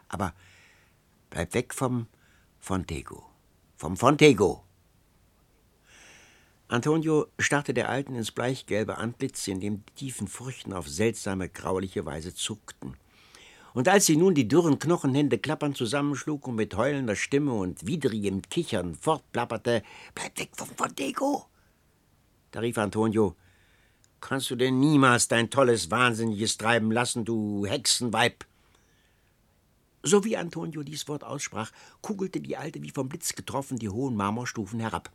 Aber 0.08 0.34
bleib 1.30 1.54
weg 1.54 1.74
vom 1.74 2.08
Fontego. 2.60 3.26
Vom 3.78 3.98
Fontego. 3.98 4.64
Antonio 6.68 7.28
starrte 7.40 7.74
der 7.74 7.90
Alten 7.90 8.16
ins 8.16 8.32
bleichgelbe 8.32 8.98
Antlitz, 8.98 9.48
in 9.48 9.60
dem 9.60 9.84
die 9.86 9.94
tiefen 9.94 10.28
Furchen 10.28 10.74
auf 10.74 10.88
seltsame, 10.88 11.50
grauliche 11.50 12.06
Weise 12.06 12.36
zuckten. 12.36 12.98
Und 13.76 13.90
als 13.90 14.06
sie 14.06 14.16
nun 14.16 14.34
die 14.34 14.48
dürren 14.48 14.80
Knochenhände 14.80 15.38
klappernd 15.38 15.76
zusammenschlug 15.76 16.48
und 16.48 16.56
mit 16.56 16.78
heulender 16.78 17.18
Stimme 17.18 17.52
und 17.52 17.86
widrigem 17.86 18.42
Kichern 18.42 18.96
fortplapperte, 18.96 19.84
»Bleib 20.16 20.40
weg 20.40 20.50
vom 20.56 20.70
Fontego!« 20.70 21.48
Da 22.52 22.62
rief 22.62 22.78
Antonio, 22.78 23.36
»Kannst 24.22 24.50
du 24.50 24.56
denn 24.56 24.80
niemals 24.80 25.28
dein 25.28 25.50
tolles, 25.50 25.92
wahnsinniges 25.92 26.56
Treiben 26.56 26.90
lassen, 26.90 27.26
du 27.26 27.66
Hexenweib?« 27.66 28.46
so 30.08 30.24
wie 30.24 30.38
Antonio 30.38 30.84
dies 30.84 31.08
Wort 31.08 31.24
aussprach, 31.24 31.72
kugelte 32.02 32.40
die 32.40 32.56
Alte 32.56 32.82
wie 32.82 32.92
vom 32.92 33.10
Blitz 33.10 33.34
getroffen 33.34 33.78
die 33.78 33.90
hohen 33.90 34.16
Marmorstufen 34.16 34.80
herab. 34.80 35.12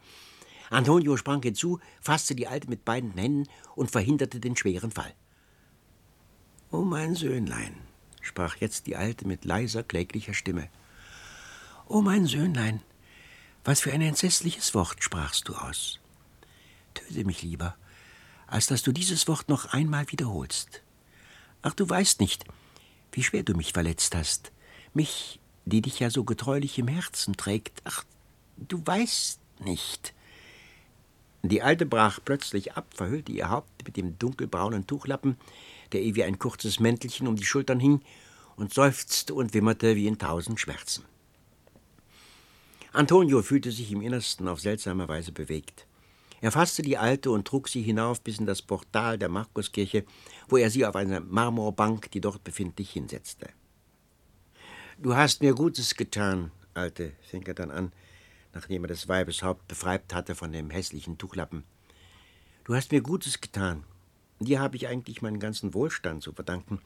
Antonio 0.68 1.16
sprang 1.16 1.40
hinzu, 1.42 1.78
fasste 2.02 2.34
die 2.34 2.48
Alte 2.48 2.68
mit 2.68 2.84
beiden 2.84 3.12
Händen 3.12 3.48
und 3.76 3.90
verhinderte 3.90 4.40
den 4.40 4.56
schweren 4.56 4.90
Fall. 4.90 5.14
Oh, 6.72 6.82
mein 6.82 7.14
Söhnlein, 7.14 7.74
sprach 8.20 8.56
jetzt 8.56 8.86
die 8.86 8.96
Alte 8.96 9.26
mit 9.26 9.44
leiser, 9.44 9.82
kläglicher 9.82 10.34
Stimme. 10.34 10.68
Oh, 11.88 12.02
mein 12.02 12.26
Söhnlein, 12.26 12.82
was 13.64 13.80
für 13.80 13.92
ein 13.92 14.02
entsetzliches 14.02 14.74
Wort 14.74 15.02
sprachst 15.02 15.48
du 15.48 15.54
aus. 15.54 15.98
Töte 16.94 17.24
mich 17.24 17.42
lieber, 17.42 17.76
als 18.46 18.66
dass 18.66 18.82
du 18.82 18.92
dieses 18.92 19.28
Wort 19.28 19.48
noch 19.48 19.72
einmal 19.72 20.10
wiederholst. 20.10 20.82
Ach, 21.62 21.74
du 21.74 21.88
weißt 21.88 22.20
nicht, 22.20 22.44
wie 23.12 23.22
schwer 23.22 23.42
du 23.42 23.54
mich 23.54 23.72
verletzt 23.72 24.14
hast, 24.14 24.52
mich, 24.94 25.40
die 25.64 25.82
dich 25.82 26.00
ja 26.00 26.10
so 26.10 26.24
getreulich 26.24 26.78
im 26.78 26.88
Herzen 26.88 27.36
trägt. 27.36 27.82
Ach, 27.84 28.04
du 28.56 28.84
weißt 28.84 29.40
nicht. 29.60 30.14
Die 31.42 31.62
Alte 31.62 31.86
brach 31.86 32.20
plötzlich 32.24 32.74
ab, 32.74 32.86
verhüllte 32.94 33.32
ihr 33.32 33.48
Haupt 33.48 33.84
mit 33.84 33.96
dem 33.96 34.18
dunkelbraunen 34.18 34.86
Tuchlappen, 34.86 35.36
der 35.92 36.02
ihr 36.02 36.14
wie 36.14 36.24
ein 36.24 36.38
kurzes 36.38 36.80
Mäntelchen 36.80 37.26
um 37.26 37.36
die 37.36 37.44
Schultern 37.44 37.80
hing, 37.80 38.00
und 38.56 38.74
seufzte 38.74 39.32
und 39.34 39.54
wimmerte 39.54 39.96
wie 39.96 40.06
in 40.06 40.18
tausend 40.18 40.60
Schmerzen. 40.60 41.04
Antonio 42.92 43.40
fühlte 43.42 43.72
sich 43.72 43.90
im 43.90 44.02
Innersten 44.02 44.48
auf 44.48 44.60
seltsame 44.60 45.08
Weise 45.08 45.32
bewegt. 45.32 45.86
Er 46.40 46.52
fasste 46.52 46.82
die 46.82 46.98
Alte 46.98 47.30
und 47.30 47.46
trug 47.46 47.68
sie 47.68 47.82
hinauf 47.82 48.20
bis 48.20 48.38
in 48.38 48.46
das 48.46 48.62
Portal 48.62 49.18
der 49.18 49.28
Markuskirche, 49.28 50.04
wo 50.48 50.56
er 50.56 50.70
sie 50.70 50.84
auf 50.84 50.96
eine 50.96 51.20
Marmorbank, 51.20 52.10
die 52.10 52.20
dort 52.20 52.44
befindlich, 52.44 52.90
hinsetzte. 52.90 53.48
Du 54.98 55.14
hast 55.14 55.42
mir 55.42 55.54
Gutes 55.54 55.94
getan, 55.94 56.50
Alte, 56.74 57.12
fing 57.22 57.46
er 57.46 57.54
dann 57.54 57.70
an, 57.70 57.92
nachdem 58.52 58.84
er 58.84 58.88
des 58.88 59.08
Weibes 59.08 59.42
Haupt 59.42 59.68
befreibt 59.68 60.14
hatte 60.14 60.34
von 60.34 60.52
dem 60.52 60.70
hässlichen 60.70 61.18
Tuchlappen. 61.18 61.64
Du 62.64 62.74
hast 62.74 62.92
mir 62.92 63.00
Gutes 63.00 63.40
getan. 63.40 63.84
Dir 64.40 64.60
habe 64.60 64.76
ich 64.76 64.88
eigentlich 64.88 65.22
meinen 65.22 65.38
ganzen 65.38 65.74
Wohlstand 65.74 66.22
zu 66.22 66.32
verdanken. 66.32 66.80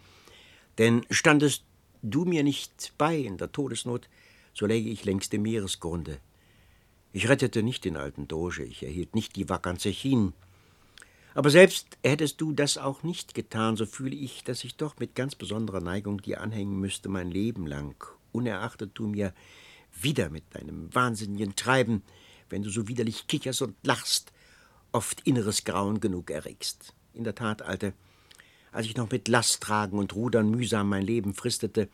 Denn 0.78 1.06
standest 1.11 1.64
du 2.02 2.25
mir 2.25 2.42
nicht 2.42 2.92
bei 2.99 3.16
in 3.16 3.38
der 3.38 3.52
Todesnot, 3.52 4.08
so 4.52 4.66
läge 4.66 4.90
ich 4.90 5.04
längst 5.04 5.32
im 5.34 5.42
Meeresgrunde. 5.42 6.18
Ich 7.12 7.28
rettete 7.28 7.62
nicht 7.62 7.84
den 7.84 7.96
alten 7.96 8.26
Doge, 8.26 8.64
ich 8.64 8.82
erhielt 8.82 9.14
nicht 9.14 9.37
die 9.37 9.49
wackern 9.49 9.78
Zechin. 9.78 10.32
Aber 11.34 11.50
selbst 11.50 11.96
hättest 12.02 12.40
du 12.40 12.52
das 12.52 12.76
auch 12.76 13.04
nicht 13.04 13.34
getan, 13.34 13.76
so 13.76 13.87
fühle 13.87 14.16
ich, 14.16 14.42
dass 14.42 14.64
ich 14.64 14.76
doch 14.76 14.99
mit 14.99 15.14
ganz 15.14 15.37
besonderer 15.37 15.80
Neigung 15.80 16.20
dir 16.20 16.40
anhängen 16.40 16.78
müsste 16.80 17.08
mein 17.08 17.30
Leben 17.30 17.66
lang, 17.66 17.94
unerachtet 18.32 18.92
du 18.94 19.06
mir 19.06 19.32
wieder 20.00 20.28
mit 20.28 20.44
deinem 20.54 20.92
wahnsinnigen 20.92 21.54
Treiben, 21.54 22.02
wenn 22.50 22.62
du 22.62 22.70
so 22.70 22.88
widerlich 22.88 23.28
kicherst 23.28 23.62
und 23.62 23.76
lachst, 23.84 24.32
oft 24.92 25.20
inneres 25.23 25.64
Grauen 25.64 26.00
genug 26.00 26.30
erregst. 26.30 26.94
In 27.14 27.23
der 27.23 27.37
Tat, 27.37 27.62
Alte, 27.62 27.92
als 28.73 28.87
ich 28.87 28.97
noch 28.97 29.11
mit 29.12 29.28
Lasttragen 29.28 30.00
und 30.00 30.16
Rudern 30.16 30.50
mühsam 30.50 30.88
mein 30.88 31.04
Leben 31.04 31.33
fristete, 31.33 31.88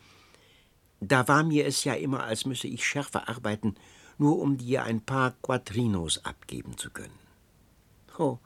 da 0.99 1.27
war 1.27 1.43
mir 1.43 1.67
es 1.67 1.83
ja 1.83 1.93
immer, 1.93 2.23
als 2.23 2.45
müsse 2.45 2.67
ich 2.67 2.85
schärfer 2.85 3.29
arbeiten, 3.29 3.75
nur 4.17 4.39
um 4.39 4.57
dir 4.57 4.83
ein 4.83 4.99
paar 4.99 5.35
Quattrinos 5.43 6.25
abgeben 6.25 6.75
zu 6.77 6.89
können. 6.89 7.19
Oh, 8.17 8.39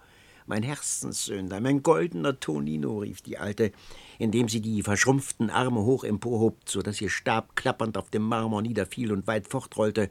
mein 0.48 0.64
Herzenssöhnlein, 0.64 1.64
mein 1.64 1.82
goldener 1.82 2.40
Tonino, 2.40 3.00
rief 3.00 3.22
die 3.22 3.38
Alte, 3.38 3.72
indem 4.20 4.50
sie 4.50 4.60
die 4.60 4.84
verschrumpften 4.84 5.50
Arme 5.50 5.82
hoch 5.82 6.04
emporhob, 6.04 6.58
so 6.66 6.82
dass 6.82 7.00
ihr 7.00 7.10
Stab 7.10 7.56
klappernd 7.56 7.98
auf 7.98 8.10
dem 8.10 8.24
Marmor 8.24 8.62
niederfiel 8.62 9.14
und 9.14 9.28
weit 9.28 9.48
fortrollte. 9.48 10.10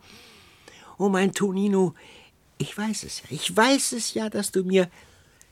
Oh, 0.96 1.10
mein 1.10 1.34
Tonino, 1.34 1.94
ich 2.56 2.76
weiß 2.76 3.04
es 3.04 3.20
ja, 3.20 3.26
ich 3.30 3.54
weiß 3.54 3.92
es 3.92 4.14
ja, 4.14 4.30
dass 4.30 4.50
du 4.50 4.64
mir, 4.64 4.88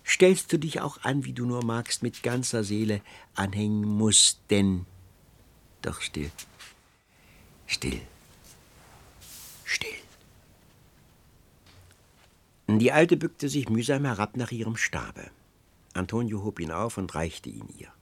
stellst 0.06 0.52
du 0.52 0.58
dich 0.58 0.80
auch 0.80 1.02
an, 1.02 1.24
wie 1.24 1.32
du 1.32 1.46
nur 1.46 1.64
magst, 1.64 2.02
mit 2.02 2.22
ganzer 2.22 2.64
Seele 2.64 3.00
anhängen 3.34 3.84
musst, 3.84 4.40
denn 4.50 4.86
doch 5.80 6.00
still, 6.00 6.30
still, 7.66 8.00
still. 9.64 9.90
Die 12.68 12.92
Alte 12.92 13.16
bückte 13.16 13.48
sich 13.48 13.68
mühsam 13.68 14.04
herab 14.04 14.36
nach 14.36 14.50
ihrem 14.50 14.76
Stabe. 14.76 15.30
Antonio 15.94 16.42
hob 16.42 16.58
ihn 16.58 16.70
auf 16.70 16.96
und 16.96 17.14
reichte 17.14 17.50
ihn 17.50 17.68
ihr. 17.78 17.92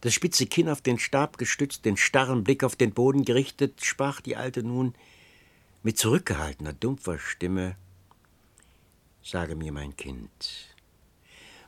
Das 0.00 0.12
spitze 0.12 0.46
Kinn 0.46 0.68
auf 0.68 0.82
den 0.82 0.98
Stab 0.98 1.38
gestützt, 1.38 1.84
den 1.84 1.96
starren 1.96 2.44
Blick 2.44 2.64
auf 2.64 2.76
den 2.76 2.92
Boden 2.92 3.24
gerichtet, 3.24 3.84
sprach 3.84 4.20
die 4.20 4.36
Alte 4.36 4.62
nun 4.62 4.94
mit 5.82 5.98
zurückgehaltener, 5.98 6.72
dumpfer 6.72 7.18
Stimme 7.18 7.76
Sage 9.26 9.56
mir, 9.56 9.72
mein 9.72 9.96
Kind, 9.96 10.73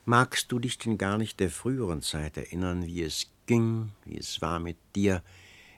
magst 0.07 0.53
du 0.53 0.61
dich 0.61 0.79
denn 0.79 0.99
gar 0.99 1.19
nicht 1.19 1.41
der 1.41 1.51
früheren 1.51 2.01
Zeit 2.01 2.37
erinnern, 2.37 2.87
wie 2.87 3.03
es 3.03 3.27
ging, 3.47 3.91
wie 4.05 4.17
es 4.17 4.41
war 4.41 4.61
mit 4.61 4.79
dir, 4.95 5.23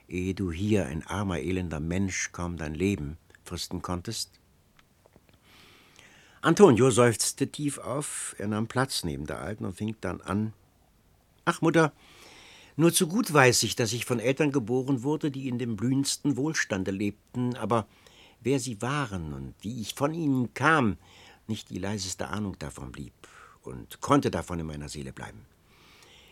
ehe 0.07 0.35
du 0.35 0.51
hier, 0.51 0.85
ein 0.85 1.05
armer, 1.05 1.39
elender 1.39 1.79
Mensch, 1.79 2.31
kaum 2.31 2.55
dein 2.55 2.75
Leben 2.75 3.17
fristen 3.43 3.81
konntest? 3.81 4.39
Antonio 6.41 6.89
seufzte 6.91 7.51
tief 7.51 7.79
auf, 7.79 8.35
er 8.37 8.47
nahm 8.47 8.67
Platz 8.67 9.03
neben 9.03 9.25
der 9.25 9.41
Alten 9.41 9.65
und 9.65 9.75
fing 9.75 9.95
dann 9.99 10.21
an. 10.21 10.53
Ach, 11.43 11.61
Mutter, 11.61 11.91
nur 12.77 12.93
zu 12.93 13.07
gut 13.07 13.33
weiß 13.33 13.63
ich, 13.63 13.75
dass 13.75 13.91
ich 13.91 14.05
von 14.05 14.19
Eltern 14.19 14.51
geboren 14.51 15.03
wurde, 15.03 15.31
die 15.31 15.49
in 15.49 15.57
dem 15.57 15.75
blühendsten 15.75 16.37
Wohlstande 16.37 16.91
lebten, 16.91 17.55
aber 17.57 17.87
wer 18.41 18.59
sie 18.59 18.81
waren 18.81 19.33
und 19.33 19.55
wie 19.61 19.81
ich 19.81 19.95
von 19.95 20.13
ihnen 20.13 20.53
kam, 20.53 20.97
nicht 21.47 21.71
die 21.71 21.79
leiseste 21.79 22.27
Ahnung 22.27 22.57
davon 22.59 22.91
blieb 22.91 23.13
und 23.63 24.01
konnte 24.01 24.31
davon 24.31 24.59
in 24.59 24.65
meiner 24.65 24.89
Seele 24.89 25.13
bleiben. 25.13 25.45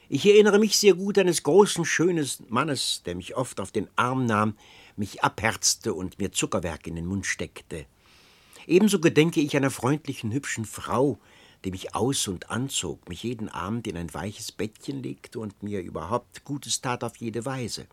Ich 0.10 0.26
erinnere 0.26 0.58
mich 0.58 0.78
sehr 0.78 0.94
gut 0.94 1.18
eines 1.18 1.44
großen, 1.44 1.84
schönen 1.84 2.28
Mannes, 2.48 3.02
der 3.06 3.16
mich 3.16 3.36
oft 3.36 3.60
auf 3.60 3.72
den 3.72 3.90
Arm 3.98 4.26
nahm, 4.26 4.56
mich 4.96 5.22
abherzte 5.22 5.94
und 5.94 6.18
mir 6.18 6.32
Zuckerwerk 6.32 6.88
in 6.88 6.96
den 6.96 7.06
Mund 7.06 7.26
steckte. 7.26 7.86
Ebenso 8.68 9.00
gedenke 9.00 9.42
ich 9.42 9.56
einer 9.58 9.70
freundlichen, 9.70 10.32
hübschen 10.32 10.66
Frau, 10.66 11.20
die 11.66 11.72
mich 11.72 11.96
aus 11.96 12.28
und 12.28 12.50
anzog, 12.50 13.10
mich 13.10 13.24
jeden 13.24 13.50
Abend 13.50 13.88
in 13.88 13.98
ein 13.98 14.14
weiches 14.14 14.52
Bettchen 14.52 15.04
legte 15.04 15.40
und 15.40 15.62
mir 15.64 15.82
überhaupt 15.82 16.46
Gutes 16.46 16.80
tat 16.82 17.04
auf 17.04 17.18
jede 17.18 17.46
Weise. 17.46 17.88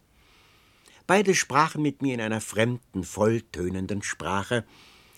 Beide 1.06 1.34
sprachen 1.34 1.82
mit 1.82 2.00
mir 2.00 2.14
in 2.14 2.20
einer 2.20 2.40
fremden, 2.40 3.04
volltönenden 3.04 4.02
Sprache, 4.02 4.64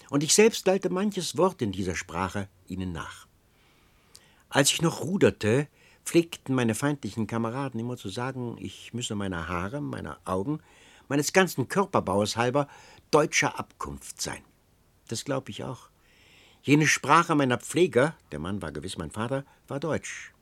und 0.09 0.23
ich 0.23 0.35
selbst 0.35 0.67
lallte 0.67 0.89
manches 0.89 1.37
Wort 1.37 1.61
in 1.63 1.73
dieser 1.73 1.97
Sprache 1.97 2.49
ihnen 2.69 2.93
nach. 2.93 3.27
Als 4.49 4.73
ich 4.73 4.81
noch 4.83 5.03
ruderte, 5.03 5.69
pflegten 6.05 6.55
meine 6.55 6.75
feindlichen 6.75 7.27
Kameraden 7.27 7.81
immer 7.81 7.97
zu 7.97 8.09
sagen, 8.09 8.57
ich 8.61 8.95
müsse 8.95 9.15
meiner 9.15 9.49
Haare, 9.49 9.81
meiner 9.81 10.19
Augen, 10.25 10.61
meines 11.09 11.33
ganzen 11.33 11.69
Körperbaues 11.69 12.37
halber 12.37 12.69
deutscher 13.11 13.59
Abkunft 13.59 14.21
sein. 14.21 14.43
Das 15.09 15.25
glaube 15.25 15.51
ich 15.51 15.65
auch. 15.65 15.91
Jene 16.63 16.87
Sprache 16.87 17.35
meiner 17.35 17.59
Pfleger, 17.59 18.17
der 18.33 18.39
Mann 18.39 18.63
war 18.63 18.73
gewiss 18.73 18.99
mein 18.99 19.11
Vater, 19.11 19.45
war 19.69 19.81
Deutsch. 19.81 20.33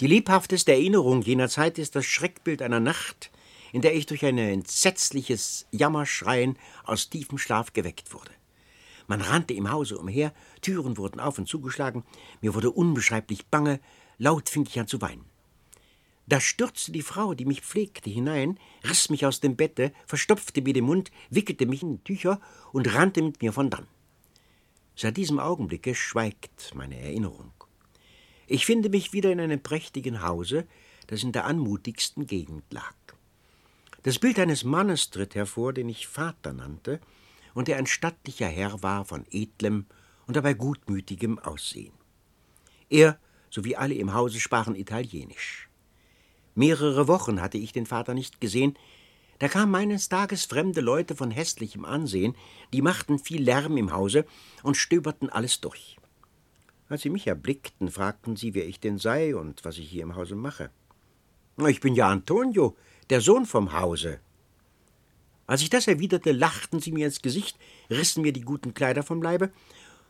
Die 0.00 0.06
lebhafteste 0.06 0.72
Erinnerung 0.72 1.22
jener 1.22 1.48
Zeit 1.48 1.78
ist 1.78 1.94
das 1.94 2.04
Schreckbild 2.04 2.62
einer 2.62 2.80
Nacht, 2.80 3.30
in 3.72 3.80
der 3.80 3.94
ich 3.94 4.06
durch 4.06 4.24
ein 4.24 4.38
entsetzliches 4.38 5.66
Jammerschreien 5.72 6.58
aus 6.84 7.10
tiefem 7.10 7.38
Schlaf 7.38 7.72
geweckt 7.72 8.12
wurde. 8.12 8.30
Man 9.06 9.20
rannte 9.20 9.54
im 9.54 9.70
Hause 9.70 9.98
umher, 9.98 10.32
Türen 10.60 10.96
wurden 10.96 11.20
auf 11.20 11.38
und 11.38 11.48
zugeschlagen, 11.48 12.04
mir 12.40 12.54
wurde 12.54 12.70
unbeschreiblich 12.70 13.46
bange, 13.46 13.80
laut 14.18 14.48
fing 14.48 14.66
ich 14.66 14.78
an 14.80 14.86
zu 14.86 15.00
weinen. 15.00 15.24
Da 16.26 16.40
stürzte 16.40 16.90
die 16.92 17.02
Frau, 17.02 17.34
die 17.34 17.44
mich 17.44 17.60
pflegte, 17.60 18.08
hinein, 18.08 18.58
riss 18.82 19.10
mich 19.10 19.26
aus 19.26 19.40
dem 19.40 19.56
Bette, 19.56 19.92
verstopfte 20.06 20.62
mir 20.62 20.72
den 20.72 20.84
Mund, 20.84 21.10
wickelte 21.28 21.66
mich 21.66 21.82
in 21.82 22.02
Tücher 22.02 22.40
und 22.72 22.92
rannte 22.94 23.20
mit 23.20 23.42
mir 23.42 23.52
von 23.52 23.68
dann. 23.68 23.86
Seit 24.96 25.16
diesem 25.16 25.38
Augenblicke 25.38 25.94
schweigt 25.94 26.72
meine 26.74 26.98
Erinnerung. 26.98 27.52
Ich 28.46 28.64
finde 28.64 28.88
mich 28.88 29.12
wieder 29.12 29.32
in 29.32 29.40
einem 29.40 29.62
prächtigen 29.62 30.22
Hause, 30.22 30.66
das 31.08 31.22
in 31.22 31.32
der 31.32 31.44
anmutigsten 31.44 32.26
Gegend 32.26 32.72
lag. 32.72 32.94
Das 34.02 34.18
Bild 34.18 34.38
eines 34.38 34.64
Mannes 34.64 35.10
tritt 35.10 35.34
hervor, 35.34 35.72
den 35.72 35.88
ich 35.88 36.06
Vater 36.06 36.52
nannte, 36.52 37.00
und 37.54 37.68
der 37.68 37.78
ein 37.78 37.86
stattlicher 37.86 38.48
Herr 38.48 38.82
war 38.82 39.04
von 39.04 39.24
edlem 39.30 39.86
und 40.26 40.36
dabei 40.36 40.54
gutmütigem 40.54 41.38
Aussehen. 41.38 41.94
Er 42.90 43.18
sowie 43.50 43.76
alle 43.76 43.94
im 43.94 44.12
Hause 44.12 44.40
sprachen 44.40 44.74
Italienisch. 44.74 45.68
Mehrere 46.54 47.08
Wochen 47.08 47.40
hatte 47.40 47.58
ich 47.58 47.72
den 47.72 47.86
Vater 47.86 48.14
nicht 48.14 48.40
gesehen, 48.40 48.76
da 49.38 49.48
kamen 49.48 49.74
eines 49.74 50.08
Tages 50.08 50.44
fremde 50.44 50.80
Leute 50.80 51.16
von 51.16 51.30
hässlichem 51.30 51.84
Ansehen, 51.84 52.36
die 52.72 52.82
machten 52.82 53.18
viel 53.18 53.42
Lärm 53.42 53.76
im 53.76 53.92
Hause 53.92 54.26
und 54.62 54.76
stöberten 54.76 55.28
alles 55.28 55.60
durch. 55.60 55.96
Als 56.88 57.02
sie 57.02 57.10
mich 57.10 57.26
erblickten, 57.26 57.90
fragten 57.90 58.36
sie, 58.36 58.54
wer 58.54 58.66
ich 58.66 58.78
denn 58.78 58.98
sei 58.98 59.34
und 59.34 59.64
was 59.64 59.78
ich 59.78 59.88
hier 59.88 60.02
im 60.02 60.14
Hause 60.14 60.36
mache. 60.36 60.70
Ich 61.66 61.80
bin 61.80 61.94
ja 61.94 62.08
Antonio, 62.08 62.76
der 63.10 63.20
Sohn 63.20 63.46
vom 63.46 63.72
Hause. 63.72 64.20
Als 65.46 65.62
ich 65.62 65.70
das 65.70 65.86
erwiderte, 65.86 66.32
lachten 66.32 66.80
sie 66.80 66.92
mir 66.92 67.06
ins 67.06 67.22
Gesicht, 67.22 67.58
rissen 67.90 68.22
mir 68.22 68.32
die 68.32 68.42
guten 68.42 68.74
Kleider 68.74 69.02
vom 69.02 69.22
Leibe 69.22 69.50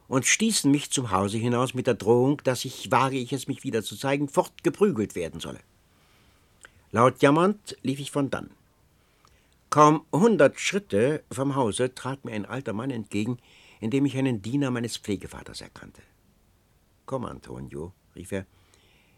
und 0.07 0.27
stießen 0.27 0.71
mich 0.71 0.91
zum 0.91 1.11
Hause 1.11 1.39
hinaus 1.39 1.75
mit 1.75 1.87
der 1.87 1.95
Drohung, 1.95 2.41
dass 2.45 2.65
ich, 2.65 2.91
wage 2.93 3.17
ich 3.17 3.33
es 3.33 3.49
mich 3.49 3.65
wieder 3.65 3.83
zu 3.83 3.97
zeigen, 3.97 4.29
fortgeprügelt 4.29 5.15
werden 5.15 5.41
solle. 5.41 5.61
Laut 6.93 7.21
jammernd 7.23 7.77
lief 7.83 7.99
ich 7.99 8.11
von 8.13 8.31
dann. 8.31 8.51
Kaum 9.71 10.05
hundert 10.13 10.61
Schritte 10.61 11.25
vom 11.33 11.57
Hause 11.57 11.95
trat 11.95 12.25
mir 12.25 12.33
ein 12.33 12.47
alter 12.47 12.73
Mann 12.73 12.91
entgegen, 12.91 13.39
in 13.81 13.91
dem 13.91 14.07
ich 14.07 14.17
einen 14.17 14.41
Diener 14.41 14.71
meines 14.71 14.97
Pflegevaters 14.97 15.61
erkannte. 15.61 16.03
Komm, 17.07 17.25
Antonio, 17.25 17.93
rief 18.15 18.31
er, 18.31 18.47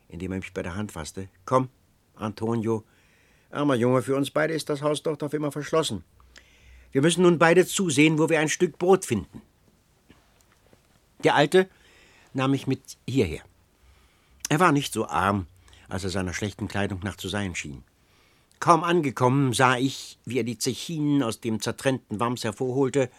indem 0.09 0.33
er 0.33 0.39
mich 0.39 0.55
bei 0.55 0.63
der 0.63 0.75
Hand 0.75 0.93
fasste. 0.93 1.29
Komm, 1.45 1.69
Antonio. 2.15 2.85
Armer 3.51 3.75
Junge, 3.75 4.03
für 4.03 4.17
uns 4.17 4.31
beide 4.31 4.55
ist 4.55 4.69
das 4.69 4.83
Haus 4.83 5.03
doch 5.03 5.21
auf 5.21 5.33
immer 5.33 5.53
verschlossen. 5.53 6.05
Wir 6.93 7.03
müssen 7.03 7.23
nun 7.23 7.39
beide 7.39 7.67
zusehen, 7.67 8.19
wo 8.19 8.29
wir 8.29 8.41
ein 8.41 8.49
Stück 8.49 8.79
Brot 8.79 9.05
finden. 9.05 9.43
Der 11.25 11.35
Alte 11.35 11.69
nahm 12.33 12.51
mich 12.51 12.67
mit 12.67 12.81
hierher. 13.09 13.43
Er 14.49 14.61
war 14.61 14.73
nicht 14.73 14.93
so 14.93 15.07
arm, 15.07 15.47
als 15.89 16.05
er 16.05 16.11
seiner 16.11 16.33
schlechten 16.33 16.69
Kleidung 16.69 17.01
nach 17.03 17.17
zu 17.17 17.29
sein 17.29 17.55
schien. 17.55 17.83
Kaum 18.61 18.85
angekommen 18.85 19.53
sah 19.53 19.77
ich, 19.77 20.19
wie 20.25 20.39
er 20.39 20.45
die 20.45 20.59
Zechinen 20.59 21.23
aus 21.23 21.41
dem 21.41 21.61
zertrennten 21.61 22.21
Wams 22.21 22.45
hervorholte 22.45 23.11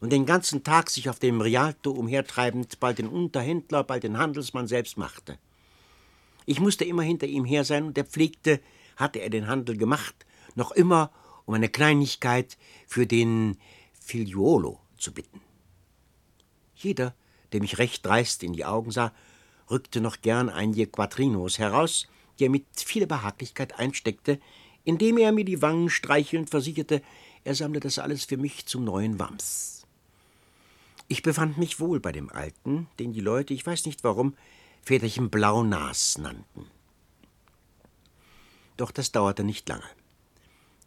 und 0.00 0.12
den 0.12 0.26
ganzen 0.26 0.62
Tag 0.62 0.90
sich 0.90 1.08
auf 1.08 1.18
dem 1.18 1.40
Rialto 1.40 1.90
umhertreibend 1.90 2.78
bald 2.78 2.98
den 2.98 3.08
Unterhändler, 3.08 3.82
bald 3.82 4.04
den 4.04 4.18
Handelsmann 4.18 4.68
selbst 4.68 4.96
machte. 4.96 5.38
Ich 6.44 6.60
musste 6.60 6.84
immer 6.84 7.02
hinter 7.02 7.26
ihm 7.26 7.44
her 7.44 7.64
sein, 7.64 7.84
und 7.84 7.98
er 7.98 8.04
pflegte, 8.04 8.60
hatte 8.96 9.20
er 9.20 9.30
den 9.30 9.46
Handel 9.46 9.76
gemacht, 9.76 10.26
noch 10.54 10.72
immer 10.72 11.12
um 11.44 11.54
eine 11.54 11.68
Kleinigkeit 11.68 12.58
für 12.86 13.06
den 13.06 13.56
Figliuolo 14.00 14.80
zu 14.98 15.12
bitten. 15.12 15.40
Jeder, 16.74 17.14
der 17.52 17.60
mich 17.60 17.78
recht 17.78 18.04
dreist 18.04 18.42
in 18.42 18.52
die 18.52 18.64
Augen 18.64 18.90
sah, 18.90 19.12
rückte 19.70 20.00
noch 20.00 20.20
gern 20.20 20.48
einige 20.48 20.86
Quattrinos 20.86 21.58
heraus, 21.58 22.06
die 22.38 22.44
er 22.44 22.50
mit 22.50 22.66
vieler 22.74 23.06
Behaglichkeit 23.06 23.78
einsteckte, 23.78 24.40
indem 24.84 25.18
er 25.18 25.32
mir 25.32 25.44
die 25.44 25.62
Wangen 25.62 25.90
streichelnd 25.90 26.50
versicherte, 26.50 27.02
er 27.44 27.54
sammle 27.54 27.80
das 27.80 27.98
alles 27.98 28.24
für 28.24 28.36
mich 28.36 28.66
zum 28.66 28.84
neuen 28.84 29.18
Wams. 29.18 29.86
Ich 31.08 31.22
befand 31.22 31.58
mich 31.58 31.78
wohl 31.78 32.00
bei 32.00 32.12
dem 32.12 32.30
Alten, 32.30 32.88
den 32.98 33.12
die 33.12 33.20
Leute, 33.20 33.54
ich 33.54 33.64
weiß 33.64 33.86
nicht 33.86 34.02
warum, 34.04 34.36
Väterchen 34.82 35.30
Blaunas 35.30 36.18
nannten. 36.18 36.66
Doch 38.76 38.90
das 38.90 39.12
dauerte 39.12 39.44
nicht 39.44 39.68
lange. 39.68 39.84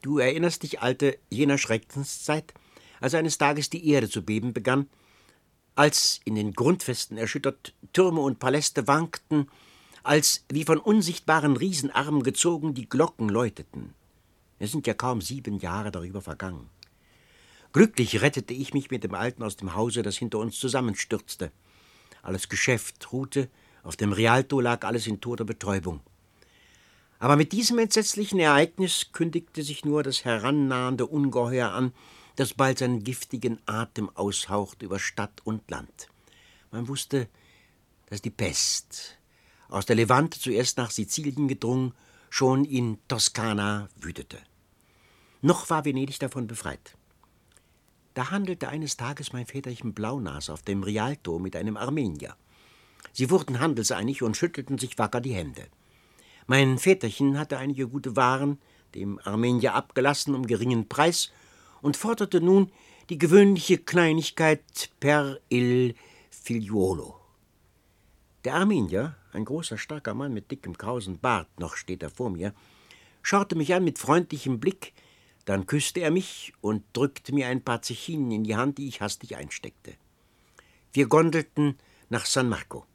Du 0.02 0.20
erinnerst 0.20 0.64
dich, 0.64 0.82
Alte, 0.82 1.18
jener 1.30 1.58
Schreckenszeit, 1.58 2.54
als 3.02 3.14
eines 3.14 3.38
Tages 3.38 3.70
die 3.70 3.88
Erde 3.90 4.10
zu 4.10 4.24
beben 4.24 4.54
begann, 4.54 4.88
als 5.76 6.20
in 6.26 6.36
den 6.36 6.54
Grundfesten 6.54 7.18
erschüttert 7.18 7.74
Türme 7.94 8.22
und 8.22 8.40
Paläste 8.40 8.88
wankten, 8.88 9.50
als 10.04 10.46
wie 10.50 10.64
von 10.64 10.78
unsichtbaren 10.78 11.56
Riesenarmen 11.56 12.24
gezogen 12.24 12.74
die 12.74 12.88
Glocken 12.88 13.30
läuteten. 13.30 13.94
Es 14.60 14.72
sind 14.72 14.88
ja 14.88 14.94
kaum 14.94 15.22
sieben 15.22 15.58
Jahre 15.60 15.92
darüber 15.92 16.22
vergangen. 16.22 16.70
Glücklich 17.72 18.22
rettete 18.22 18.54
ich 18.54 18.74
mich 18.74 18.90
mit 18.90 19.04
dem 19.04 19.14
Alten 19.14 19.44
aus 19.44 19.56
dem 19.56 19.76
Hause, 19.76 20.02
das 20.02 20.18
hinter 20.18 20.40
uns 20.40 20.60
zusammenstürzte. 20.60 21.52
Alles 22.22 22.50
Geschäft 22.50 23.14
ruhte, 23.14 23.50
auf 23.84 23.96
dem 23.96 24.12
Rialto 24.12 24.60
lag 24.60 24.84
alles 24.86 25.08
in 25.08 25.22
toter 25.22 25.46
Betäubung. 25.46 26.02
Aber 27.20 27.36
mit 27.36 27.52
diesem 27.52 27.78
entsetzlichen 27.80 28.40
Ereignis 28.40 29.12
kündigte 29.12 29.62
sich 29.62 29.84
nur 29.84 30.04
das 30.04 30.24
herannahende 30.24 31.06
Ungeheuer 31.06 31.70
an, 31.70 31.94
das 32.38 32.54
bald 32.54 32.80
seinen 32.80 33.04
giftigen 33.04 33.60
Atem 33.66 34.10
aushauchte 34.16 34.86
über 34.86 35.00
Stadt 35.00 35.42
und 35.44 35.70
Land. 35.70 36.08
Man 36.72 36.88
wusste, 36.88 37.28
dass 38.06 38.22
die 38.22 38.30
Pest, 38.30 39.18
aus 39.68 39.86
der 39.86 39.98
Levante 39.98 40.40
zuerst 40.40 40.78
nach 40.78 40.92
Sizilien 40.92 41.50
gedrungen, 41.50 41.94
schon 42.30 42.64
in 42.64 42.98
Toskana 43.10 43.90
wütete. 44.00 44.38
Noch 45.42 45.70
war 45.70 45.84
Venedig 45.84 46.20
davon 46.20 46.48
befreit. 46.48 46.96
Da 48.14 48.32
handelte 48.32 48.70
eines 48.70 48.98
Tages 48.98 49.34
mein 49.34 49.46
Väterchen 49.46 49.94
Blaunas 49.94 50.50
auf 50.50 50.62
dem 50.62 50.84
Rialto 50.84 51.38
mit 51.40 51.56
einem 51.56 51.78
Armenier. 51.78 52.36
Sie 53.12 53.30
wurden 53.30 53.60
handelseinig 53.60 54.24
und 54.24 54.38
schüttelten 54.38 54.78
sich 54.78 54.98
wacker 54.98 55.22
die 55.22 55.34
Hände. 55.34 55.68
Mein 56.50 56.80
Väterchen 56.80 57.38
hatte 57.38 57.60
einige 57.60 57.88
gute 57.88 58.16
Waren 58.16 58.60
dem 58.96 59.20
Armenier 59.24 59.76
abgelassen 59.76 60.34
um 60.34 60.48
geringen 60.48 60.90
Preis 60.90 61.32
und 61.84 61.96
forderte 61.96 62.42
nun 62.42 62.72
die 63.12 63.20
gewöhnliche 63.20 63.78
Kleinigkeit 63.78 64.90
per 65.00 65.40
il 65.50 65.94
figliuolo. 66.32 67.20
Der 68.46 68.56
Armenier, 68.56 69.16
ein 69.32 69.46
großer, 69.46 69.78
starker 69.78 70.16
Mann 70.16 70.34
mit 70.34 70.50
dickem, 70.50 70.76
krausen 70.76 71.20
Bart, 71.20 71.48
noch 71.60 71.76
steht 71.76 72.02
er 72.02 72.10
vor 72.10 72.32
mir, 72.32 72.56
schaute 73.22 73.56
mich 73.56 73.76
an 73.76 73.84
mit 73.84 74.00
freundlichem 74.00 74.60
Blick, 74.60 74.94
dann 75.46 75.68
küsste 75.68 76.00
er 76.00 76.10
mich 76.10 76.54
und 76.62 76.84
drückte 76.94 77.32
mir 77.32 77.46
ein 77.46 77.64
paar 77.64 77.84
Zechinen 77.84 78.32
in 78.32 78.44
die 78.44 78.56
Hand, 78.56 78.80
die 78.80 78.88
ich 78.88 79.02
hastig 79.02 79.36
einsteckte. 79.36 79.94
Wir 80.94 81.06
gondelten 81.06 81.78
nach 82.10 82.26
San 82.26 82.50
Marco. 82.50 82.88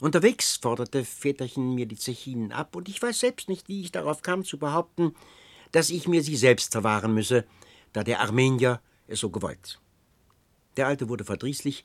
Unterwegs 0.00 0.56
forderte 0.56 1.04
Väterchen 1.04 1.74
mir 1.74 1.86
die 1.86 1.96
Zechinen 1.96 2.52
ab, 2.52 2.74
und 2.74 2.88
ich 2.88 3.00
weiß 3.00 3.20
selbst 3.20 3.48
nicht, 3.48 3.68
wie 3.68 3.80
ich 3.80 3.92
darauf 3.92 4.22
kam 4.22 4.44
zu 4.44 4.58
behaupten, 4.58 5.14
dass 5.72 5.90
ich 5.90 6.08
mir 6.08 6.22
sie 6.22 6.36
selbst 6.36 6.72
verwahren 6.72 7.14
müsse, 7.14 7.44
da 7.92 8.02
der 8.02 8.20
Armenier 8.20 8.80
es 9.06 9.20
so 9.20 9.30
gewollt. 9.30 9.80
Der 10.76 10.88
Alte 10.88 11.08
wurde 11.08 11.24
verdrießlich, 11.24 11.84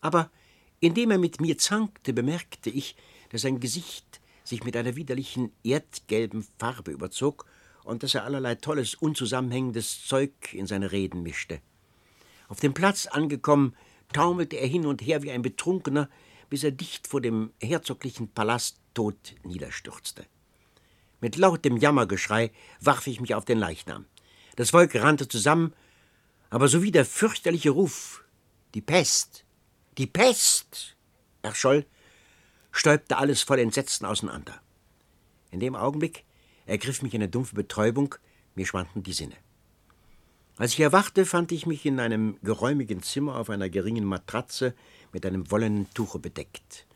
aber 0.00 0.30
indem 0.78 1.10
er 1.10 1.18
mit 1.18 1.40
mir 1.40 1.58
zankte, 1.58 2.12
bemerkte 2.12 2.70
ich, 2.70 2.96
dass 3.30 3.42
sein 3.42 3.60
Gesicht 3.60 4.20
sich 4.44 4.64
mit 4.64 4.76
einer 4.76 4.96
widerlichen 4.96 5.52
erdgelben 5.62 6.46
Farbe 6.58 6.92
überzog 6.92 7.46
und 7.84 8.02
dass 8.02 8.14
er 8.14 8.24
allerlei 8.24 8.54
tolles, 8.54 8.94
unzusammenhängendes 8.94 10.06
Zeug 10.06 10.32
in 10.52 10.66
seine 10.66 10.92
Reden 10.92 11.22
mischte. 11.22 11.60
Auf 12.48 12.60
dem 12.60 12.74
Platz 12.74 13.06
angekommen, 13.06 13.76
taumelte 14.12 14.56
er 14.56 14.66
hin 14.66 14.86
und 14.86 15.02
her 15.02 15.22
wie 15.22 15.30
ein 15.30 15.42
Betrunkener, 15.42 16.08
bis 16.50 16.64
er 16.64 16.72
dicht 16.72 17.06
vor 17.06 17.20
dem 17.20 17.52
herzoglichen 17.62 18.28
Palast 18.28 18.78
tot 18.92 19.34
niederstürzte. 19.44 20.26
Mit 21.20 21.36
lautem 21.36 21.76
Jammergeschrei 21.76 22.50
warf 22.80 23.06
ich 23.06 23.20
mich 23.20 23.34
auf 23.34 23.44
den 23.44 23.58
Leichnam. 23.58 24.06
Das 24.56 24.70
Volk 24.70 24.94
rannte 24.96 25.28
zusammen, 25.28 25.72
aber 26.50 26.68
sowie 26.68 26.90
der 26.90 27.04
fürchterliche 27.04 27.70
Ruf 27.70 28.24
Die 28.74 28.80
Pest, 28.80 29.44
die 29.96 30.06
Pest 30.06 30.96
erscholl, 31.42 31.86
stäubte 32.72 33.16
alles 33.16 33.42
voll 33.42 33.58
Entsetzen 33.58 34.04
auseinander. 34.04 34.60
In 35.50 35.60
dem 35.60 35.74
Augenblick 35.74 36.24
ergriff 36.66 37.02
mich 37.02 37.14
eine 37.14 37.28
dumpfe 37.28 37.54
Betäubung, 37.54 38.14
mir 38.54 38.66
schwanden 38.66 39.02
die 39.02 39.12
Sinne. 39.12 39.36
Als 40.56 40.74
ich 40.74 40.80
erwachte, 40.80 41.24
fand 41.24 41.52
ich 41.52 41.66
mich 41.66 41.86
in 41.86 41.98
einem 42.00 42.36
geräumigen 42.42 43.02
Zimmer 43.02 43.36
auf 43.36 43.50
einer 43.50 43.70
geringen 43.70 44.04
Matratze 44.04 44.74
mit 45.12 45.26
einem 45.26 45.50
wollenen 45.50 45.92
Tuche 45.94 46.18
bedeckt. 46.18 46.86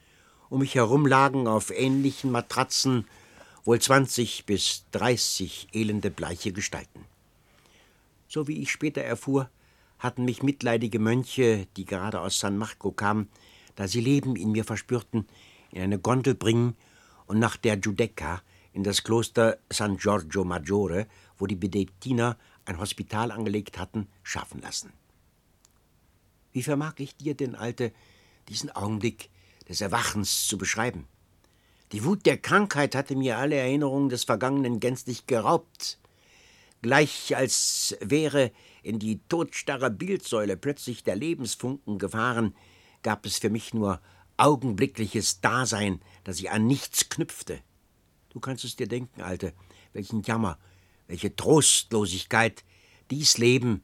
Um 0.51 0.61
mich 0.61 0.75
herum 0.75 1.07
lagen 1.07 1.49
auf 1.49 1.71
ähnlichen 1.71 2.31
Matratzen 2.31 3.07
wohl 3.65 3.81
zwanzig 3.81 4.45
bis 4.47 4.85
dreißig 4.93 5.69
elende 5.73 6.11
bleiche 6.11 6.53
Gestalten. 6.53 7.05
So 8.29 8.47
wie 8.47 8.61
ich 8.61 8.71
später 8.71 9.03
erfuhr, 9.03 9.49
hatten 9.99 10.25
mich 10.25 10.43
mitleidige 10.43 10.99
Mönche, 10.99 11.67
die 11.77 11.85
gerade 11.85 12.21
aus 12.21 12.39
San 12.39 12.59
Marco 12.59 12.93
kamen, 12.93 13.29
da 13.75 13.89
sie 13.89 14.01
Leben 14.01 14.37
in 14.37 14.53
mir 14.53 14.65
verspürten, 14.65 15.27
in 15.71 15.83
eine 15.83 15.99
Gondel 15.99 16.35
bringen 16.35 16.77
und 17.27 17.39
nach 17.39 17.57
der 17.57 17.77
Giudecca 17.77 18.43
in 18.73 18.85
das 18.85 19.03
Kloster 19.03 19.59
San 19.71 19.97
Giorgio 19.97 20.45
Maggiore, 20.45 21.07
wo 21.39 21.47
die 21.47 21.57
Benedektiner 21.57 22.37
ein 22.67 22.79
Hospital 22.79 23.31
angelegt 23.31 23.79
hatten, 23.79 24.09
schaffen 24.23 24.61
lassen. 24.61 24.93
Wie 26.55 26.63
vermag 26.63 26.95
ich 26.99 27.17
dir 27.17 27.35
denn, 27.35 27.57
Alte, 27.57 27.93
diesen 28.49 28.71
Augenblick 28.71 29.29
des 29.69 29.81
Erwachens 29.81 30.47
zu 30.47 30.57
beschreiben? 30.57 31.09
Die 31.91 32.05
Wut 32.05 32.25
der 32.27 32.39
Krankheit 32.39 32.95
hatte 32.95 33.17
mir 33.17 33.39
alle 33.39 33.57
Erinnerungen 33.57 34.09
des 34.09 34.23
Vergangenen 34.23 34.79
gänzlich 34.79 35.27
geraubt. 35.27 35.99
Gleich 36.81 37.37
als 37.37 37.97
wäre 38.01 38.53
in 38.85 39.01
die 39.01 39.21
todstarre 39.29 39.91
Bildsäule 39.91 40.57
plötzlich 40.57 41.03
der 41.03 41.17
Lebensfunken 41.17 41.99
gefahren, 41.99 42.55
gab 43.03 43.27
es 43.27 43.39
für 43.39 43.51
mich 43.51 43.75
nur 43.75 44.01
augenblickliches 44.37 45.41
Dasein, 45.41 46.01
das 46.23 46.39
ich 46.39 46.53
an 46.53 46.69
nichts 46.69 47.09
knüpfte. 47.09 47.61
Du 48.31 48.39
kannst 48.39 48.65
es 48.65 48.77
dir 48.77 48.87
denken, 48.87 49.23
Alte, 49.23 49.55
welchen 49.93 50.23
Jammer, 50.23 50.57
welche 51.09 51.35
Trostlosigkeit 51.35 52.63
dies 53.11 53.39
Leben 53.39 53.83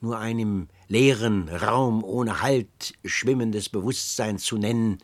nur 0.00 0.18
ein 0.18 0.38
im 0.38 0.68
leeren 0.88 1.48
Raum 1.48 2.02
ohne 2.02 2.42
Halt 2.42 2.94
schwimmendes 3.04 3.68
Bewusstsein 3.68 4.38
zu 4.38 4.56
nennen, 4.56 4.98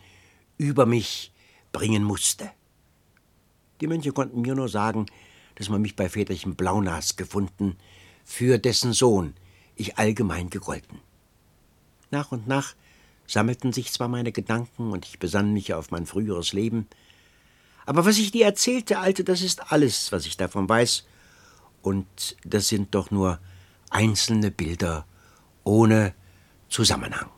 über 0.58 0.86
mich 0.86 1.32
bringen 1.72 2.02
musste. 2.02 2.50
Die 3.80 3.86
Mönche 3.86 4.12
konnten 4.12 4.40
mir 4.40 4.54
nur 4.54 4.68
sagen, 4.68 5.06
dass 5.56 5.68
man 5.68 5.82
mich 5.82 5.96
bei 5.96 6.08
Väterchen 6.08 6.54
Blaunas 6.54 7.16
gefunden, 7.16 7.76
für 8.24 8.58
dessen 8.58 8.92
Sohn 8.92 9.34
ich 9.74 9.98
allgemein 9.98 10.50
gegolten. 10.50 10.98
Nach 12.10 12.32
und 12.32 12.46
nach 12.46 12.74
sammelten 13.26 13.72
sich 13.72 13.92
zwar 13.92 14.08
meine 14.08 14.32
Gedanken 14.32 14.92
und 14.92 15.04
ich 15.04 15.18
besann 15.18 15.52
mich 15.52 15.74
auf 15.74 15.90
mein 15.90 16.06
früheres 16.06 16.52
Leben, 16.52 16.86
aber 17.86 18.04
was 18.04 18.18
ich 18.18 18.32
dir 18.32 18.44
erzählte, 18.46 18.98
Alte, 18.98 19.22
das 19.22 19.42
ist 19.42 19.70
alles, 19.70 20.10
was 20.10 20.26
ich 20.26 20.36
davon 20.36 20.68
weiß, 20.68 21.04
und 21.82 22.36
das 22.44 22.66
sind 22.66 22.94
doch 22.96 23.12
nur 23.12 23.38
einzelne 23.96 24.50
Bilder 24.50 25.06
ohne 25.64 26.14
Zusammenhang. 26.68 27.30